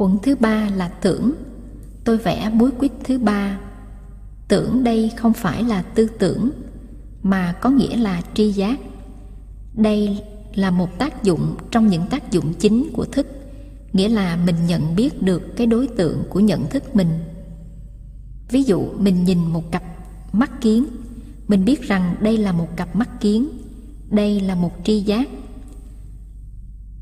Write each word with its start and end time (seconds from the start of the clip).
Uẩn 0.00 0.18
thứ 0.22 0.34
ba 0.36 0.68
là 0.76 0.88
tưởng. 0.88 1.32
Tôi 2.04 2.18
vẽ 2.18 2.50
búi 2.50 2.70
quýt 2.70 2.92
thứ 3.04 3.18
ba. 3.18 3.60
Tưởng 4.48 4.84
đây 4.84 5.12
không 5.16 5.32
phải 5.32 5.64
là 5.64 5.82
tư 5.82 6.08
tưởng, 6.18 6.50
mà 7.22 7.52
có 7.52 7.70
nghĩa 7.70 7.96
là 7.96 8.22
tri 8.34 8.52
giác. 8.52 8.78
Đây 9.74 10.22
là 10.54 10.70
một 10.70 10.98
tác 10.98 11.22
dụng 11.22 11.56
trong 11.70 11.86
những 11.86 12.06
tác 12.10 12.32
dụng 12.32 12.54
chính 12.54 12.90
của 12.92 13.04
thức, 13.04 13.26
nghĩa 13.92 14.08
là 14.08 14.36
mình 14.36 14.54
nhận 14.66 14.96
biết 14.96 15.22
được 15.22 15.42
cái 15.56 15.66
đối 15.66 15.86
tượng 15.86 16.22
của 16.30 16.40
nhận 16.40 16.66
thức 16.70 16.96
mình. 16.96 17.10
Ví 18.50 18.62
dụ 18.62 18.88
mình 18.98 19.24
nhìn 19.24 19.38
một 19.38 19.72
cặp 19.72 19.82
mắt 20.32 20.60
kiến, 20.60 20.86
mình 21.48 21.64
biết 21.64 21.82
rằng 21.82 22.16
đây 22.20 22.38
là 22.38 22.52
một 22.52 22.76
cặp 22.76 22.96
mắt 22.96 23.20
kiến, 23.20 23.48
đây 24.10 24.40
là 24.40 24.54
một 24.54 24.72
tri 24.84 25.00
giác. 25.00 25.28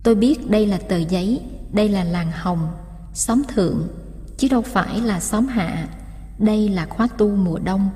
Tôi 0.02 0.14
biết 0.14 0.50
đây 0.50 0.66
là 0.66 0.78
tờ 0.78 0.96
giấy, 0.96 1.40
đây 1.72 1.88
là 1.88 2.04
làng 2.04 2.32
hồng, 2.32 2.68
xóm 3.18 3.42
thượng, 3.48 3.88
chứ 4.36 4.48
đâu 4.48 4.62
phải 4.62 5.00
là 5.00 5.20
xóm 5.20 5.46
hạ. 5.46 5.88
Đây 6.38 6.68
là 6.68 6.86
khóa 6.86 7.08
tu 7.18 7.28
mùa 7.36 7.58
đông. 7.58 7.90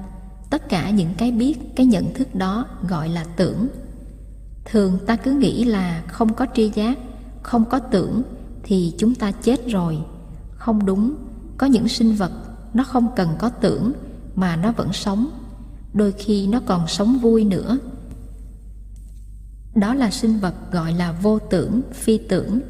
Tất 0.50 0.68
cả 0.68 0.90
những 0.90 1.14
cái 1.18 1.30
biết, 1.30 1.58
cái 1.76 1.86
nhận 1.86 2.14
thức 2.14 2.34
đó 2.34 2.66
gọi 2.88 3.08
là 3.08 3.24
tưởng. 3.36 3.68
Thường 4.64 4.98
ta 5.06 5.16
cứ 5.16 5.32
nghĩ 5.32 5.64
là 5.64 6.02
không 6.06 6.34
có 6.34 6.46
tri 6.54 6.70
giác, 6.74 6.98
không 7.42 7.64
có 7.64 7.78
tưởng 7.78 8.22
thì 8.62 8.94
chúng 8.98 9.14
ta 9.14 9.32
chết 9.32 9.66
rồi. 9.66 9.98
Không 10.54 10.86
đúng, 10.86 11.14
có 11.58 11.66
những 11.66 11.88
sinh 11.88 12.14
vật 12.14 12.32
nó 12.74 12.84
không 12.84 13.08
cần 13.16 13.28
có 13.38 13.48
tưởng 13.48 13.92
mà 14.34 14.56
nó 14.56 14.72
vẫn 14.72 14.92
sống. 14.92 15.30
Đôi 15.92 16.12
khi 16.12 16.46
nó 16.46 16.60
còn 16.66 16.88
sống 16.88 17.18
vui 17.18 17.44
nữa. 17.44 17.78
Đó 19.74 19.94
là 19.94 20.10
sinh 20.10 20.38
vật 20.38 20.54
gọi 20.72 20.92
là 20.92 21.12
vô 21.12 21.38
tưởng, 21.38 21.80
phi 21.92 22.18
tưởng 22.18 22.60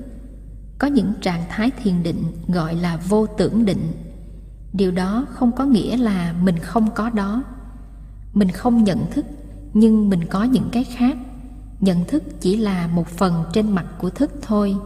có 0.82 0.88
những 0.88 1.12
trạng 1.20 1.44
thái 1.48 1.70
thiền 1.70 2.02
định 2.02 2.24
gọi 2.48 2.74
là 2.74 2.96
vô 2.96 3.26
tưởng 3.26 3.64
định. 3.64 3.92
Điều 4.72 4.90
đó 4.90 5.26
không 5.30 5.52
có 5.52 5.64
nghĩa 5.64 5.96
là 5.96 6.34
mình 6.42 6.58
không 6.58 6.90
có 6.94 7.10
đó. 7.10 7.42
Mình 8.32 8.50
không 8.50 8.84
nhận 8.84 9.10
thức, 9.10 9.26
nhưng 9.74 10.08
mình 10.08 10.24
có 10.24 10.44
những 10.44 10.68
cái 10.72 10.84
khác. 10.84 11.16
Nhận 11.80 12.04
thức 12.04 12.22
chỉ 12.40 12.56
là 12.56 12.86
một 12.86 13.08
phần 13.08 13.44
trên 13.52 13.70
mặt 13.70 13.86
của 13.98 14.10
thức 14.10 14.30
thôi. 14.42 14.76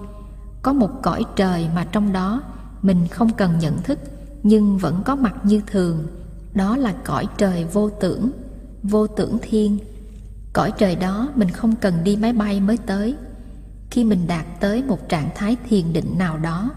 Có 0.62 0.72
một 0.72 0.91
cõi 1.02 1.24
trời 1.36 1.69
mà 1.74 1.86
trong 1.92 2.12
đó 2.12 2.42
mình 2.83 3.08
không 3.11 3.30
cần 3.33 3.58
nhận 3.58 3.83
thức, 3.83 3.98
nhưng 4.42 4.78
vẫn 4.78 5.02
có 5.05 5.17
mặt 5.17 5.34
như 5.42 5.61
thường. 5.67 6.06
Đó 6.55 6.77
là 6.77 6.94
cõi 7.05 7.27
trời 7.39 7.64
vô 7.64 7.91
tưởng 7.91 8.30
vô 8.83 9.06
tưởng 9.06 9.39
thiên. 9.42 9.78
Cõi 10.52 10.72
trời 10.78 10.97
đó 10.97 11.28
mình 11.34 11.50
không 11.50 11.77
cần 11.77 11.94
đi 12.05 12.17
máy 12.17 12.33
bay 12.33 12.61
mới 12.61 12.77
tới 12.77 13.14
khi 13.97 14.05
mình 14.05 14.27
đạt 14.27 14.47
tới 14.61 14.83
một 14.83 15.08
trạng 15.08 15.28
thái 15.34 15.56
thiền 15.69 15.92
định 15.92 16.19
nào 16.19 16.39
đó, 16.39 16.70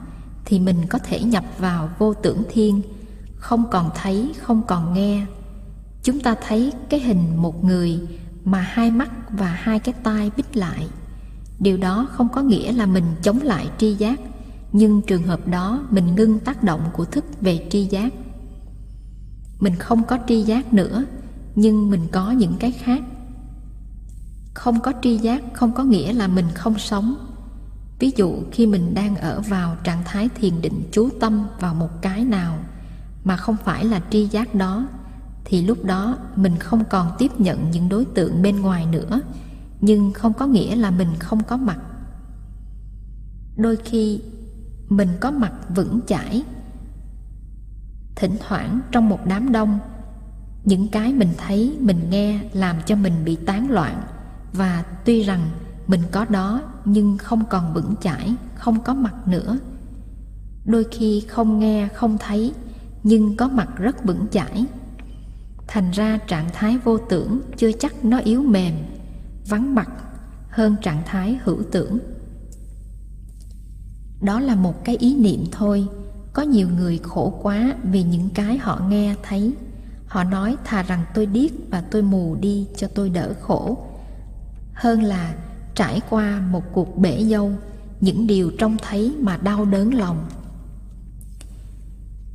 thì 0.46 0.60
mình 0.60 0.78
có 0.90 1.00
thể 1.00 1.22
nhập 1.22 1.44
vào 1.58 1.90
vô 1.98 2.14
tưởng 2.14 2.44
thiên 2.50 2.82
không 3.36 3.70
còn 3.72 3.90
thấy, 3.96 4.34
không 4.42 4.62
còn 4.68 4.94
nghe. 4.94 5.26
Chúng 6.04 6.20
ta 6.20 6.36
thấy 6.48 6.74
cái 6.90 7.00
hình 7.00 7.38
một 7.38 7.64
người 7.64 8.00
mà 8.44 8.60
hai 8.60 8.92
mắt 8.92 9.12
và 9.30 9.48
hai 9.48 9.80
cái 9.80 9.94
tai 10.04 10.32
bích 10.38 10.56
lại. 10.56 10.88
Điều 11.60 11.78
đó 11.78 12.08
không 12.12 12.30
có 12.30 12.42
nghĩa 12.42 12.72
là 12.72 12.86
mình 12.86 13.06
chống 13.22 13.40
lại 13.42 13.70
tri 13.78 13.94
giác, 13.94 14.20
nhưng 14.72 15.02
trường 15.02 15.24
hợp 15.24 15.48
đó 15.48 15.88
mình 15.90 16.16
ngưng 16.16 16.40
tác 16.40 16.64
động 16.64 16.82
của 16.94 17.06
thức 17.06 17.26
về 17.42 17.68
tri 17.70 17.86
giác. 17.86 18.14
Mình 19.60 19.76
không 19.76 20.04
có 20.04 20.18
tri 20.28 20.42
giác 20.42 20.74
nữa, 20.74 21.06
nhưng 21.56 21.90
mình 21.90 22.08
có 22.12 22.32
những 22.32 22.54
cái 22.60 22.72
khác 22.72 23.02
không 24.60 24.80
có 24.80 24.94
tri 25.02 25.18
giác, 25.18 25.44
không 25.54 25.72
có 25.72 25.84
nghĩa 25.84 26.14
là 26.14 26.28
mình 26.28 26.46
không 26.54 26.80
sống. 26.80 27.16
Ví 28.00 28.12
dụ, 28.16 28.36
khi 28.52 28.66
mình 28.66 28.94
đang 28.94 29.16
ở 29.16 29.42
vào 29.42 29.76
trạng 29.84 30.04
thái 30.06 30.30
thiền 30.36 30.62
định 30.62 30.84
chú 30.92 31.10
tâm 31.20 31.48
vào 31.60 31.74
một 31.74 32.02
cái 32.02 32.26
nào 32.26 32.60
mà 33.24 33.38
không 33.38 33.58
phải 33.64 33.86
là 33.86 34.02
tri 34.10 34.26
giác 34.26 34.56
đó, 34.56 34.88
thì 35.46 35.62
lúc 35.62 35.86
đó 35.86 36.18
mình 36.36 36.58
không 36.60 36.84
còn 36.90 37.12
tiếp 37.18 37.32
nhận 37.38 37.72
những 37.72 37.90
đối 37.90 38.06
tượng 38.06 38.42
bên 38.42 38.62
ngoài 38.62 38.86
nữa, 38.86 39.22
nhưng 39.82 40.14
không 40.14 40.34
có 40.34 40.48
nghĩa 40.48 40.76
là 40.76 40.92
mình 40.92 41.10
không 41.20 41.44
có 41.44 41.58
mặt. 41.58 41.80
Đôi 43.58 43.76
khi, 43.76 44.22
mình 44.90 45.10
có 45.20 45.32
mặt 45.32 45.54
vững 45.76 46.00
chãi, 46.08 46.44
thỉnh 48.16 48.38
thoảng 48.48 48.80
trong 48.92 49.10
một 49.10 49.20
đám 49.26 49.52
đông, 49.52 49.80
những 50.64 50.88
cái 50.88 51.14
mình 51.14 51.34
thấy, 51.38 51.78
mình 51.80 52.10
nghe 52.10 52.40
làm 52.54 52.76
cho 52.86 52.96
mình 52.96 53.26
bị 53.26 53.36
tán 53.36 53.72
loạn 53.72 54.02
và 54.54 54.84
tuy 55.06 55.24
rằng 55.24 55.50
mình 55.88 56.02
có 56.12 56.26
đó 56.26 56.62
nhưng 56.86 57.18
không 57.18 57.46
còn 57.50 57.74
vững 57.74 57.96
chãi, 58.02 58.36
không 58.56 58.84
có 58.84 58.94
mặt 58.94 59.28
nữa. 59.28 59.60
Đôi 60.66 60.86
khi 60.92 61.24
không 61.28 61.60
nghe, 61.60 61.88
không 61.88 62.18
thấy 62.18 62.54
nhưng 63.04 63.38
có 63.38 63.48
mặt 63.48 63.70
rất 63.78 64.06
vững 64.06 64.28
chãi. 64.32 64.66
Thành 65.68 65.92
ra 65.92 66.18
trạng 66.28 66.50
thái 66.54 66.78
vô 66.78 66.98
tưởng 66.98 67.42
chưa 67.58 67.72
chắc 67.72 68.06
nó 68.06 68.18
yếu 68.18 68.42
mềm, 68.42 68.74
vắng 69.48 69.76
mặt 69.76 69.90
hơn 70.50 70.76
trạng 70.82 71.04
thái 71.06 71.40
hữu 71.44 71.64
tưởng. 71.72 72.00
Đó 74.22 74.40
là 74.40 74.56
một 74.56 74.86
cái 74.86 74.98
ý 74.98 75.16
niệm 75.16 75.44
thôi. 75.52 75.88
Có 76.34 76.42
nhiều 76.42 76.70
người 76.70 77.00
khổ 77.04 77.40
quá 77.42 77.76
vì 77.84 78.04
những 78.04 78.30
cái 78.34 78.58
họ 78.58 78.82
nghe, 78.90 79.16
thấy. 79.24 79.54
Họ 80.06 80.24
nói, 80.24 80.56
thà 80.64 80.84
rằng 80.84 81.04
tôi 81.14 81.26
điếc 81.26 81.52
và 81.70 81.82
tôi 81.82 82.02
mù 82.02 82.38
đi 82.42 82.68
cho 82.78 82.88
tôi 82.88 83.10
đỡ 83.10 83.34
khổ 83.42 83.89
hơn 84.80 85.04
là 85.04 85.36
trải 85.76 86.02
qua 86.10 86.42
một 86.52 86.64
cuộc 86.74 86.98
bể 86.98 87.24
dâu, 87.24 87.52
những 88.02 88.28
điều 88.28 88.52
trông 88.58 88.78
thấy 88.82 89.16
mà 89.20 89.38
đau 89.38 89.66
đớn 89.66 89.94
lòng. 89.94 90.26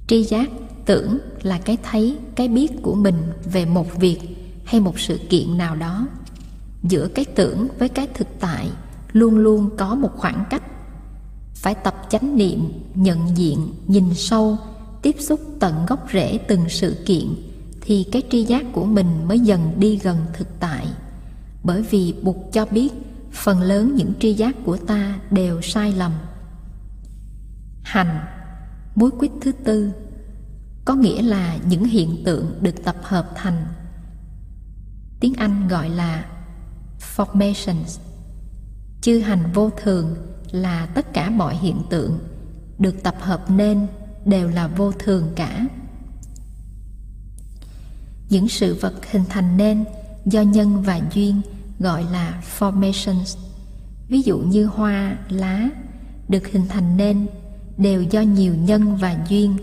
Tri 0.07 0.25
giác 0.25 0.51
tưởng 0.87 1.19
là 1.43 1.59
cái 1.59 1.77
thấy, 1.83 2.19
cái 2.35 2.49
biết 2.49 2.83
của 2.83 2.95
mình 2.95 3.17
về 3.53 3.65
một 3.65 3.97
việc 3.97 4.19
hay 4.65 4.81
một 4.81 4.99
sự 4.99 5.21
kiện 5.29 5.59
nào 5.59 5.77
đó. 5.77 6.07
Giữa 6.83 7.09
cái 7.09 7.25
tưởng 7.25 7.69
với 7.79 7.89
cái 7.89 8.09
thực 8.15 8.29
tại 8.41 8.69
luôn 9.13 9.37
luôn 9.37 9.71
có 9.77 9.95
một 9.95 10.11
khoảng 10.17 10.45
cách. 10.51 10.63
Phải 11.55 11.75
tập 11.75 12.07
chánh 12.11 12.37
niệm, 12.37 12.73
nhận 12.95 13.37
diện, 13.37 13.69
nhìn 13.87 14.15
sâu, 14.15 14.57
tiếp 15.03 15.17
xúc 15.19 15.41
tận 15.61 15.87
gốc 15.89 16.07
rễ 16.13 16.39
từng 16.39 16.69
sự 16.69 16.97
kiện 17.07 17.35
thì 17.81 18.05
cái 18.13 18.23
tri 18.31 18.45
giác 18.45 18.65
của 18.73 18.85
mình 18.85 19.29
mới 19.29 19.41
dần 19.41 19.73
đi 19.79 19.97
gần 19.97 20.17
thực 20.33 20.49
tại 20.61 20.87
bởi 21.65 21.83
vì 21.83 22.15
bụt 22.23 22.37
cho 22.53 22.67
biết, 22.67 22.93
phần 23.33 23.61
lớn 23.61 23.95
những 23.97 24.13
tri 24.21 24.35
giác 24.35 24.57
của 24.65 24.77
ta 24.77 25.21
đều 25.31 25.63
sai 25.63 25.93
lầm. 25.93 26.13
Hành, 27.83 28.25
mối 28.95 29.11
quyết 29.19 29.31
thứ 29.41 29.53
tư, 29.53 29.93
có 30.85 30.95
nghĩa 30.95 31.23
là 31.23 31.57
những 31.69 31.85
hiện 31.85 32.23
tượng 32.25 32.59
được 32.61 32.85
tập 32.85 32.97
hợp 33.03 33.31
thành. 33.35 33.67
Tiếng 35.21 35.35
anh 35.35 35.69
gọi 35.69 35.89
là 35.89 36.25
formations. 37.17 37.99
Chư 39.03 39.19
hành 39.19 39.53
vô 39.55 39.71
thường 39.83 40.17
là 40.51 40.87
tất 40.87 41.13
cả 41.13 41.31
mọi 41.31 41.57
hiện 41.57 41.83
tượng 41.91 42.19
được 42.79 43.03
tập 43.03 43.17
hợp 43.21 43.51
nên 43.51 43.87
đều 44.25 44.49
là 44.49 44.67
vô 44.67 44.93
thường 44.93 45.33
cả. 45.37 45.67
Những 48.29 48.49
sự 48.49 48.75
vật 48.81 48.95
hình 49.11 49.25
thành 49.29 49.57
nên 49.57 49.85
do 50.25 50.43
nhân 50.43 50.83
và 50.83 51.01
duyên 51.15 51.41
gọi 51.79 52.05
là 52.13 52.43
formations. 52.59 53.39
Ví 54.09 54.23
dụ 54.23 54.39
như 54.39 54.67
hoa, 54.67 55.17
lá 55.29 55.69
được 56.29 56.49
hình 56.49 56.69
thành 56.69 56.97
nên 56.97 57.27
đều 57.79 58.03
do 58.03 58.21
nhiều 58.21 58.55
nhân 58.55 58.97
và 58.97 59.17
duyên. 59.29 59.57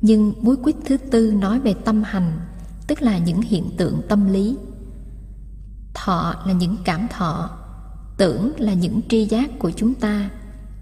Nhưng 0.00 0.32
bối 0.42 0.56
quyết 0.62 0.76
thứ 0.84 0.96
tư 0.96 1.32
nói 1.32 1.60
về 1.60 1.74
tâm 1.84 2.02
hành, 2.02 2.40
tức 2.86 3.02
là 3.02 3.18
những 3.18 3.42
hiện 3.42 3.70
tượng 3.76 4.00
tâm 4.08 4.32
lý. 4.32 4.56
Thọ 5.94 6.34
là 6.46 6.52
những 6.52 6.76
cảm 6.84 7.06
thọ, 7.10 7.50
tưởng 8.16 8.52
là 8.58 8.74
những 8.74 9.00
tri 9.08 9.24
giác 9.24 9.58
của 9.58 9.70
chúng 9.70 9.94
ta. 9.94 10.30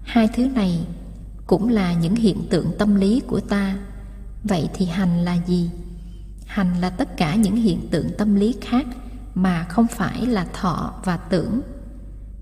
Hai 0.03 0.27
thứ 0.35 0.45
này 0.45 0.79
cũng 1.47 1.69
là 1.69 1.93
những 1.93 2.15
hiện 2.15 2.47
tượng 2.49 2.71
tâm 2.77 2.95
lý 2.95 3.21
của 3.27 3.39
ta. 3.39 3.77
Vậy 4.43 4.69
thì 4.73 4.85
hành 4.85 5.25
là 5.25 5.37
gì? 5.47 5.69
Hành 6.45 6.81
là 6.81 6.89
tất 6.89 7.17
cả 7.17 7.35
những 7.35 7.55
hiện 7.55 7.87
tượng 7.91 8.07
tâm 8.17 8.35
lý 8.35 8.55
khác 8.61 8.85
mà 9.35 9.63
không 9.69 9.87
phải 9.87 10.25
là 10.25 10.45
thọ 10.53 10.93
và 11.03 11.17
tưởng. 11.17 11.61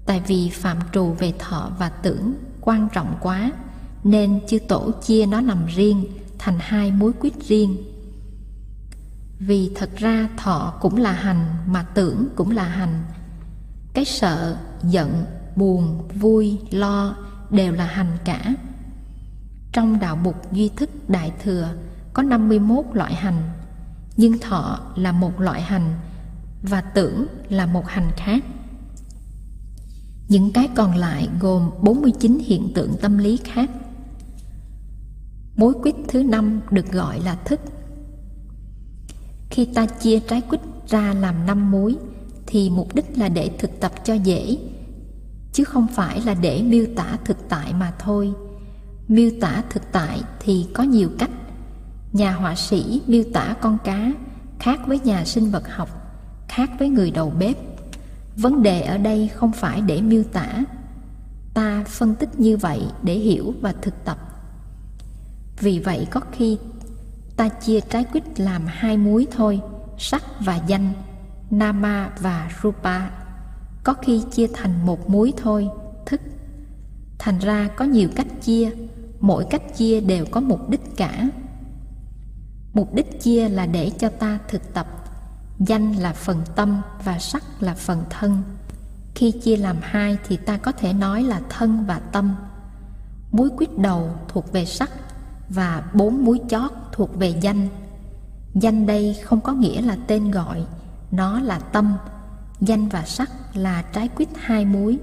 Tại 0.05 0.21
vì 0.27 0.49
phạm 0.49 0.77
trù 0.93 1.05
về 1.19 1.33
thọ 1.39 1.71
và 1.79 1.89
tưởng 1.89 2.33
quan 2.61 2.87
trọng 2.93 3.15
quá, 3.19 3.51
nên 4.03 4.39
chư 4.47 4.59
tổ 4.59 4.91
chia 4.91 5.25
nó 5.25 5.41
nằm 5.41 5.65
riêng 5.65 6.05
thành 6.39 6.57
hai 6.59 6.91
mối 6.91 7.11
quyết 7.19 7.43
riêng. 7.47 7.77
Vì 9.39 9.71
thật 9.75 9.89
ra 9.97 10.29
thọ 10.37 10.73
cũng 10.81 10.97
là 10.97 11.11
hành 11.11 11.45
mà 11.67 11.83
tưởng 11.83 12.27
cũng 12.35 12.51
là 12.51 12.63
hành. 12.63 13.03
Cái 13.93 14.05
sợ, 14.05 14.57
giận, 14.83 15.25
buồn, 15.55 16.07
vui, 16.13 16.59
lo 16.71 17.15
đều 17.49 17.73
là 17.73 17.85
hành 17.85 18.17
cả. 18.25 18.53
Trong 19.71 19.99
đạo 19.99 20.15
mục 20.15 20.53
duy 20.53 20.69
thức 20.69 20.89
đại 21.09 21.31
thừa 21.43 21.69
có 22.13 22.23
51 22.23 22.85
loại 22.93 23.13
hành, 23.13 23.49
nhưng 24.17 24.39
thọ 24.39 24.79
là 24.95 25.11
một 25.11 25.41
loại 25.41 25.61
hành 25.61 25.95
và 26.63 26.81
tưởng 26.81 27.27
là 27.49 27.65
một 27.65 27.87
hành 27.87 28.11
khác. 28.17 28.43
Những 30.27 30.51
cái 30.53 30.69
còn 30.75 30.95
lại 30.95 31.29
gồm 31.39 31.69
49 31.81 32.39
hiện 32.45 32.71
tượng 32.75 32.95
tâm 33.01 33.17
lý 33.17 33.37
khác. 33.37 33.69
mối 35.55 35.73
quýt 35.83 35.95
thứ 36.07 36.23
năm 36.23 36.61
được 36.71 36.91
gọi 36.91 37.19
là 37.19 37.35
thức. 37.35 37.59
Khi 39.49 39.65
ta 39.65 39.85
chia 39.85 40.19
trái 40.19 40.41
quýt 40.41 40.61
ra 40.87 41.13
làm 41.13 41.45
năm 41.45 41.71
mối, 41.71 41.95
thì 42.47 42.69
mục 42.69 42.95
đích 42.95 43.17
là 43.17 43.29
để 43.29 43.51
thực 43.59 43.79
tập 43.79 43.91
cho 44.05 44.13
dễ, 44.13 44.57
chứ 45.53 45.63
không 45.63 45.87
phải 45.87 46.21
là 46.21 46.33
để 46.33 46.63
miêu 46.63 46.85
tả 46.95 47.17
thực 47.25 47.37
tại 47.49 47.73
mà 47.73 47.93
thôi 47.99 48.33
miêu 49.09 49.31
tả 49.41 49.63
thực 49.69 49.83
tại 49.91 50.21
thì 50.39 50.67
có 50.73 50.83
nhiều 50.83 51.09
cách 51.19 51.29
nhà 52.13 52.33
họa 52.33 52.55
sĩ 52.55 53.01
miêu 53.07 53.23
tả 53.33 53.55
con 53.61 53.77
cá 53.83 54.11
khác 54.59 54.79
với 54.87 54.99
nhà 54.99 55.25
sinh 55.25 55.51
vật 55.51 55.63
học 55.69 55.98
khác 56.49 56.69
với 56.79 56.89
người 56.89 57.11
đầu 57.11 57.33
bếp. 57.39 57.57
Vấn 58.35 58.63
đề 58.63 58.81
ở 58.81 58.97
đây 58.97 59.27
không 59.27 59.51
phải 59.51 59.81
để 59.81 60.01
miêu 60.01 60.23
tả. 60.23 60.63
Ta 61.53 61.83
phân 61.87 62.15
tích 62.15 62.39
như 62.39 62.57
vậy 62.57 62.81
để 63.03 63.13
hiểu 63.13 63.53
và 63.61 63.73
thực 63.81 64.05
tập. 64.05 64.17
Vì 65.59 65.79
vậy 65.79 66.07
có 66.11 66.21
khi 66.31 66.57
ta 67.37 67.49
chia 67.49 67.79
trái 67.81 68.03
quýt 68.03 68.39
làm 68.39 68.65
hai 68.65 68.97
muối 68.97 69.27
thôi, 69.31 69.61
sắc 69.97 70.23
và 70.39 70.55
danh, 70.67 70.93
nama 71.51 72.09
và 72.19 72.51
rupa. 72.63 73.09
Có 73.83 73.93
khi 73.93 74.23
chia 74.31 74.47
thành 74.53 74.85
một 74.85 75.09
muối 75.09 75.33
thôi, 75.37 75.69
thức. 76.05 76.21
Thành 77.19 77.39
ra 77.39 77.67
có 77.75 77.85
nhiều 77.85 78.09
cách 78.15 78.27
chia, 78.41 78.71
mỗi 79.19 79.45
cách 79.49 79.77
chia 79.77 80.01
đều 80.01 80.25
có 80.31 80.41
mục 80.41 80.69
đích 80.69 80.95
cả. 80.97 81.29
Mục 82.73 82.93
đích 82.93 83.21
chia 83.21 83.49
là 83.49 83.65
để 83.65 83.91
cho 83.99 84.09
ta 84.09 84.39
thực 84.47 84.73
tập 84.73 84.87
danh 85.59 85.93
là 85.93 86.13
phần 86.13 86.41
tâm 86.55 86.81
và 87.03 87.19
sắc 87.19 87.43
là 87.59 87.73
phần 87.73 88.03
thân. 88.09 88.43
Khi 89.15 89.31
chia 89.31 89.57
làm 89.57 89.77
hai 89.81 90.17
thì 90.27 90.37
ta 90.37 90.57
có 90.57 90.71
thể 90.71 90.93
nói 90.93 91.23
là 91.23 91.41
thân 91.49 91.85
và 91.85 91.99
tâm. 91.99 92.35
Muối 93.31 93.49
quyết 93.57 93.77
đầu 93.77 94.09
thuộc 94.27 94.51
về 94.51 94.65
sắc 94.65 94.89
và 95.49 95.83
bốn 95.93 96.25
muối 96.25 96.41
chót 96.49 96.71
thuộc 96.91 97.15
về 97.15 97.33
danh. 97.41 97.67
Danh 98.53 98.85
đây 98.85 99.17
không 99.23 99.41
có 99.41 99.53
nghĩa 99.53 99.81
là 99.81 99.97
tên 100.07 100.31
gọi, 100.31 100.65
nó 101.11 101.39
là 101.39 101.59
tâm. 101.59 101.93
Danh 102.59 102.89
và 102.89 103.05
sắc 103.05 103.29
là 103.53 103.81
trái 103.81 104.07
quýt 104.07 104.29
hai 104.35 104.65
muối. 104.65 104.99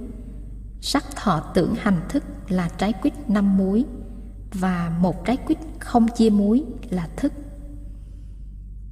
Sắc 0.81 1.05
thọ 1.17 1.41
tưởng 1.55 1.75
hành 1.75 2.01
thức 2.09 2.25
là 2.49 2.69
trái 2.79 2.93
quýt 2.93 3.31
năm 3.31 3.57
muối 3.57 3.85
và 4.53 4.93
một 5.01 5.25
trái 5.25 5.37
quýt 5.37 5.59
không 5.79 6.09
chia 6.09 6.31
muối 6.31 6.65
là 6.91 7.09
thức 7.17 7.33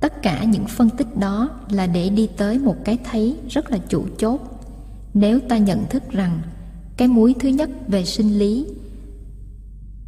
tất 0.05 0.23
cả 0.23 0.45
những 0.45 0.67
phân 0.67 0.91
tích 0.91 1.17
đó 1.17 1.49
là 1.71 1.87
để 1.87 2.09
đi 2.09 2.29
tới 2.37 2.59
một 2.59 2.77
cái 2.85 2.99
thấy 3.05 3.37
rất 3.49 3.71
là 3.71 3.79
chủ 3.89 4.07
chốt. 4.19 4.41
Nếu 5.15 5.41
ta 5.49 5.59
nhận 5.59 5.87
thức 5.91 6.03
rằng 6.11 6.41
cái 6.97 7.09
muối 7.09 7.35
thứ 7.41 7.49
nhất 7.49 7.71
về 7.89 8.05
sinh 8.05 8.39
lý, 8.39 8.67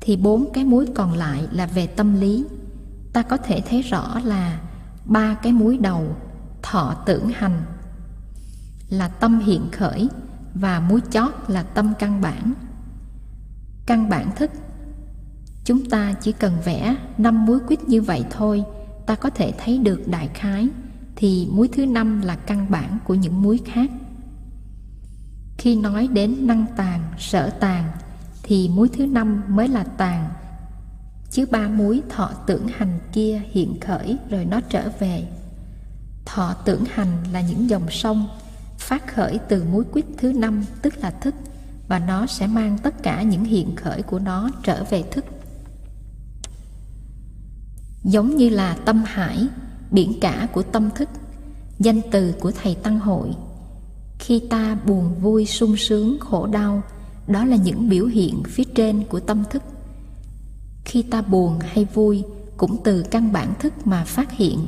thì 0.00 0.16
bốn 0.16 0.52
cái 0.52 0.64
muối 0.64 0.86
còn 0.94 1.12
lại 1.12 1.46
là 1.52 1.66
về 1.66 1.86
tâm 1.86 2.20
lý. 2.20 2.44
Ta 3.12 3.22
có 3.22 3.36
thể 3.36 3.62
thấy 3.68 3.82
rõ 3.82 4.20
là 4.24 4.60
ba 5.04 5.34
cái 5.34 5.52
muối 5.52 5.78
đầu 5.78 6.16
thọ 6.62 6.94
tưởng 7.06 7.28
hành 7.28 7.62
là 8.88 9.08
tâm 9.08 9.38
hiện 9.38 9.68
khởi 9.72 10.08
và 10.54 10.80
muối 10.80 11.00
chót 11.10 11.32
là 11.48 11.62
tâm 11.62 11.92
căn 11.98 12.20
bản. 12.20 12.54
Căn 13.86 14.08
bản 14.08 14.30
thức, 14.36 14.50
chúng 15.64 15.90
ta 15.90 16.14
chỉ 16.20 16.32
cần 16.32 16.52
vẽ 16.64 16.96
năm 17.18 17.46
muối 17.46 17.58
quýt 17.60 17.88
như 17.88 18.02
vậy 18.02 18.24
thôi 18.30 18.64
ta 19.06 19.14
có 19.14 19.30
thể 19.30 19.52
thấy 19.58 19.78
được 19.78 20.08
đại 20.08 20.28
khái, 20.34 20.68
thì 21.16 21.48
muối 21.50 21.68
thứ 21.68 21.86
năm 21.86 22.20
là 22.20 22.36
căn 22.36 22.66
bản 22.70 22.98
của 23.04 23.14
những 23.14 23.42
muối 23.42 23.60
khác. 23.64 23.90
Khi 25.58 25.76
nói 25.76 26.08
đến 26.12 26.46
năng 26.46 26.66
tàn 26.76 27.00
sở 27.18 27.50
tàn 27.50 27.84
thì 28.42 28.68
muối 28.68 28.88
thứ 28.88 29.06
năm 29.06 29.42
mới 29.48 29.68
là 29.68 29.84
tàn 29.84 30.28
chứ 31.30 31.46
ba 31.50 31.68
muối 31.68 32.02
thọ 32.08 32.30
tưởng 32.46 32.68
hành 32.68 32.98
kia 33.12 33.42
hiện 33.50 33.80
khởi 33.80 34.16
rồi 34.30 34.44
nó 34.44 34.60
trở 34.60 34.90
về. 34.98 35.28
Thọ 36.24 36.54
tưởng 36.64 36.84
hành 36.94 37.24
là 37.32 37.40
những 37.40 37.70
dòng 37.70 37.90
sông 37.90 38.28
phát 38.78 39.14
khởi 39.14 39.38
từ 39.48 39.64
muối 39.64 39.84
quýt 39.84 40.04
thứ 40.18 40.32
năm, 40.32 40.64
tức 40.82 40.94
là 40.98 41.10
thức, 41.10 41.34
và 41.88 41.98
nó 41.98 42.26
sẽ 42.26 42.46
mang 42.46 42.78
tất 42.82 43.02
cả 43.02 43.22
những 43.22 43.44
hiện 43.44 43.76
khởi 43.76 44.02
của 44.02 44.18
nó 44.18 44.50
trở 44.62 44.84
về 44.90 45.02
thức 45.02 45.24
giống 48.06 48.36
như 48.36 48.48
là 48.48 48.74
tâm 48.74 49.02
hải, 49.06 49.46
biển 49.90 50.20
cả 50.20 50.48
của 50.52 50.62
tâm 50.62 50.90
thức, 50.94 51.08
danh 51.78 52.00
từ 52.10 52.32
của 52.40 52.52
thầy 52.62 52.74
tăng 52.74 53.00
hội. 53.00 53.28
Khi 54.18 54.42
ta 54.50 54.78
buồn 54.86 55.14
vui 55.20 55.46
sung 55.46 55.76
sướng 55.76 56.18
khổ 56.20 56.46
đau, 56.46 56.82
đó 57.26 57.44
là 57.44 57.56
những 57.56 57.88
biểu 57.88 58.06
hiện 58.06 58.42
phía 58.46 58.64
trên 58.74 59.04
của 59.04 59.20
tâm 59.20 59.42
thức. 59.50 59.62
Khi 60.84 61.02
ta 61.02 61.22
buồn 61.22 61.58
hay 61.60 61.84
vui 61.94 62.24
cũng 62.56 62.76
từ 62.84 63.02
căn 63.02 63.32
bản 63.32 63.54
thức 63.60 63.72
mà 63.84 64.04
phát 64.04 64.32
hiện. 64.32 64.66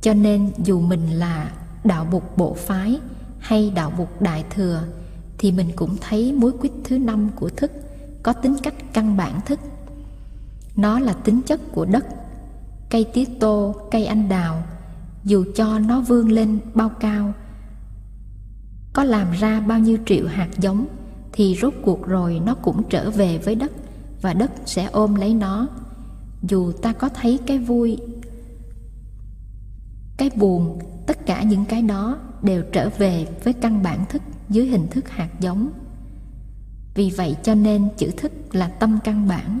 Cho 0.00 0.14
nên 0.14 0.50
dù 0.64 0.80
mình 0.80 1.10
là 1.10 1.52
đạo 1.84 2.06
bục 2.12 2.36
bộ 2.36 2.54
phái 2.54 3.00
hay 3.38 3.70
đạo 3.70 3.92
bục 3.98 4.22
đại 4.22 4.44
thừa, 4.50 4.82
thì 5.38 5.52
mình 5.52 5.68
cũng 5.76 5.96
thấy 6.00 6.32
mối 6.32 6.52
quýt 6.52 6.72
thứ 6.84 6.98
năm 6.98 7.30
của 7.36 7.48
thức 7.48 7.72
có 8.22 8.32
tính 8.32 8.56
cách 8.62 8.74
căn 8.92 9.16
bản 9.16 9.40
thức. 9.46 9.60
Nó 10.76 10.98
là 11.00 11.12
tính 11.12 11.40
chất 11.46 11.60
của 11.72 11.84
đất 11.84 12.04
cây 12.90 13.04
tía 13.14 13.24
tô, 13.40 13.74
cây 13.90 14.06
anh 14.06 14.28
đào, 14.28 14.62
dù 15.24 15.44
cho 15.56 15.78
nó 15.78 16.00
vươn 16.00 16.28
lên 16.28 16.58
bao 16.74 16.88
cao, 16.88 17.32
có 18.92 19.04
làm 19.04 19.32
ra 19.32 19.60
bao 19.60 19.78
nhiêu 19.78 19.98
triệu 20.06 20.26
hạt 20.26 20.48
giống, 20.58 20.86
thì 21.32 21.56
rốt 21.60 21.74
cuộc 21.84 22.06
rồi 22.06 22.40
nó 22.46 22.54
cũng 22.54 22.82
trở 22.90 23.10
về 23.10 23.38
với 23.38 23.54
đất, 23.54 23.72
và 24.22 24.32
đất 24.32 24.50
sẽ 24.66 24.84
ôm 24.84 25.14
lấy 25.14 25.34
nó. 25.34 25.68
Dù 26.42 26.72
ta 26.72 26.92
có 26.92 27.08
thấy 27.08 27.38
cái 27.46 27.58
vui, 27.58 27.98
cái 30.16 30.30
buồn, 30.36 30.78
tất 31.06 31.26
cả 31.26 31.42
những 31.42 31.64
cái 31.64 31.82
đó 31.82 32.18
đều 32.42 32.62
trở 32.72 32.88
về 32.98 33.26
với 33.44 33.52
căn 33.52 33.82
bản 33.82 34.04
thức 34.08 34.22
dưới 34.48 34.66
hình 34.66 34.86
thức 34.90 35.08
hạt 35.08 35.28
giống. 35.40 35.70
Vì 36.94 37.10
vậy 37.10 37.36
cho 37.42 37.54
nên 37.54 37.88
chữ 37.96 38.10
thức 38.16 38.32
là 38.52 38.68
tâm 38.68 38.98
căn 39.04 39.28
bản 39.28 39.60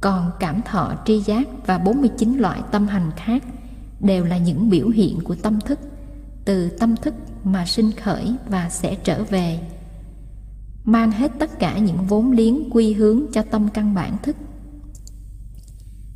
còn 0.00 0.30
cảm 0.40 0.62
thọ 0.62 0.94
tri 1.06 1.20
giác 1.20 1.48
và 1.66 1.78
49 1.78 2.38
loại 2.38 2.60
tâm 2.70 2.86
hành 2.86 3.10
khác 3.16 3.44
đều 4.00 4.24
là 4.24 4.38
những 4.38 4.70
biểu 4.70 4.88
hiện 4.88 5.20
của 5.24 5.34
tâm 5.34 5.60
thức, 5.60 5.78
từ 6.44 6.70
tâm 6.70 6.96
thức 6.96 7.14
mà 7.44 7.66
sinh 7.66 7.92
khởi 7.92 8.34
và 8.48 8.68
sẽ 8.70 8.94
trở 8.94 9.24
về. 9.24 9.60
Mang 10.84 11.10
hết 11.12 11.32
tất 11.38 11.58
cả 11.58 11.78
những 11.78 12.06
vốn 12.08 12.32
liếng 12.32 12.70
quy 12.70 12.92
hướng 12.92 13.22
cho 13.32 13.42
tâm 13.42 13.68
căn 13.68 13.94
bản 13.94 14.16
thức. 14.22 14.36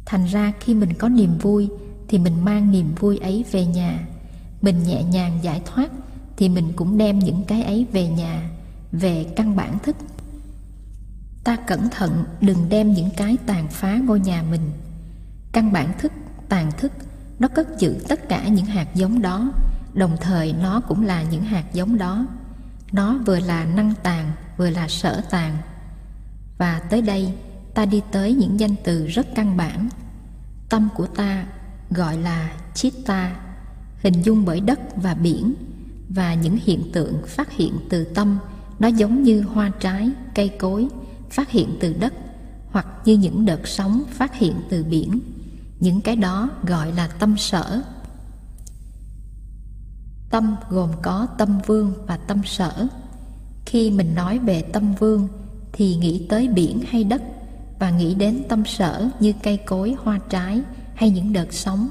Thành 0.07 0.25
ra 0.25 0.53
khi 0.61 0.75
mình 0.75 0.95
có 0.99 1.09
niềm 1.09 1.39
vui 1.39 1.69
thì 2.09 2.19
mình 2.19 2.45
mang 2.45 2.71
niềm 2.71 2.95
vui 3.01 3.19
ấy 3.19 3.45
về 3.53 3.67
nhà. 3.67 4.07
Mình 4.63 4.83
nhẹ 4.83 5.03
nhàng 5.03 5.39
giải 5.43 5.63
thoát 5.65 5.91
thì 6.37 6.49
mình 6.49 6.73
cũng 6.77 6.99
đem 6.99 7.19
những 7.19 7.43
cái 7.47 7.63
ấy 7.63 7.87
về 7.93 8.09
nhà, 8.09 8.51
về 8.93 9.27
căn 9.37 9.57
bản 9.57 9.79
thức 9.83 9.97
ta 11.45 11.57
cẩn 11.57 11.91
thận, 11.91 12.25
đừng 12.41 12.69
đem 12.69 12.93
những 12.93 13.11
cái 13.17 13.37
tàn 13.47 13.69
phá 13.69 13.99
ngôi 14.05 14.21
nhà 14.21 14.43
mình. 14.51 14.71
Căn 15.53 15.73
bản 15.73 15.93
thức, 15.99 16.13
tàn 16.49 16.73
thức, 16.79 16.93
nó 17.39 17.49
cất 17.49 17.79
giữ 17.79 17.97
tất 18.09 18.29
cả 18.29 18.49
những 18.49 18.67
hạt 18.67 18.95
giống 18.95 19.23
đó. 19.23 19.53
Đồng 19.95 20.17
thời, 20.21 20.53
nó 20.53 20.81
cũng 20.81 21.03
là 21.03 21.23
những 21.23 21.43
hạt 21.43 21.65
giống 21.73 21.99
đó. 21.99 22.27
Nó 22.93 23.19
vừa 23.27 23.39
là 23.39 23.65
năng 23.65 23.95
tàn 24.03 24.33
vừa 24.57 24.71
là 24.71 24.89
sở 24.89 25.23
tàn 25.31 25.57
và 26.59 26.81
tới 26.91 27.03
đây, 27.03 27.35
ta 27.75 27.85
đi 27.85 28.03
tới 28.13 28.35
những 28.35 28.61
danh 28.61 28.75
từ 28.85 29.07
rất 29.07 29.27
căn 29.35 29.57
bản. 29.57 29.89
Tâm 30.69 30.89
của 30.97 31.07
ta 31.07 31.47
gọi 31.91 32.19
là 32.19 32.53
chitta, 32.75 33.37
hình 34.03 34.23
dung 34.23 34.45
bởi 34.45 34.61
đất 34.61 34.81
và 34.97 35.15
biển. 35.15 35.55
Và 36.09 36.35
những 36.35 36.59
hiện 36.65 36.93
tượng 36.93 37.23
phát 37.27 37.53
hiện 37.53 37.73
từ 37.91 38.05
tâm, 38.05 38.39
nó 38.79 38.89
giống 38.89 39.23
như 39.23 39.41
hoa 39.41 39.71
trái, 39.81 40.11
cây 40.35 40.49
cối 40.49 40.89
phát 41.31 41.51
hiện 41.51 41.77
từ 41.81 41.93
đất, 41.93 42.13
hoặc 42.71 42.87
như 43.05 43.17
những 43.17 43.45
đợt 43.45 43.69
sóng 43.69 44.03
phát 44.11 44.35
hiện 44.35 44.55
từ 44.71 44.85
biển. 44.85 45.21
Những 45.81 46.01
cái 46.01 46.17
đó 46.17 46.51
gọi 46.63 46.93
là 46.93 47.09
tâm 47.09 47.37
sở. 47.37 47.83
Tâm 50.31 50.57
gồm 50.71 50.91
có 51.03 51.27
tâm 51.39 51.61
vương 51.67 51.95
và 52.07 52.17
tâm 52.17 52.41
sở. 52.45 52.87
Khi 53.67 53.91
mình 53.91 54.15
nói 54.15 54.39
về 54.39 54.63
tâm 54.63 54.95
vương, 54.95 55.29
thì 55.73 55.97
nghĩ 55.97 56.27
tới 56.29 56.49
biển 56.49 56.81
hay 56.89 57.05
đất, 57.05 57.23
và 57.79 57.91
nghĩ 57.91 58.15
đến 58.15 58.43
tâm 58.49 58.65
sở 58.65 59.09
như 59.21 59.33
cây 59.43 59.57
cối, 59.57 59.97
hoa 60.03 60.19
trái 60.31 60.61
hay 60.95 61.11
những 61.11 61.33
đợt 61.33 61.53
sóng. 61.53 61.89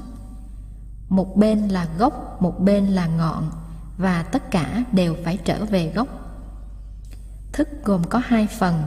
Một 1.08 1.36
bên 1.36 1.68
là 1.68 1.88
gốc, 1.98 2.42
một 2.42 2.60
bên 2.60 2.86
là 2.86 3.06
ngọn, 3.06 3.50
và 3.98 4.22
tất 4.22 4.50
cả 4.50 4.84
đều 4.92 5.16
phải 5.24 5.38
trở 5.44 5.64
về 5.64 5.92
gốc. 5.94 6.08
Thức 7.52 7.68
gồm 7.84 8.04
có 8.04 8.22
hai 8.24 8.46
phần 8.46 8.82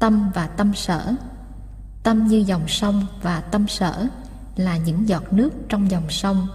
tâm 0.00 0.30
và 0.34 0.46
tâm 0.46 0.74
sở. 0.74 1.14
Tâm 2.02 2.26
như 2.26 2.44
dòng 2.46 2.68
sông 2.68 3.06
và 3.22 3.40
tâm 3.40 3.68
sở 3.68 4.06
là 4.56 4.76
những 4.76 5.08
giọt 5.08 5.32
nước 5.32 5.50
trong 5.68 5.90
dòng 5.90 6.10
sông. 6.10 6.46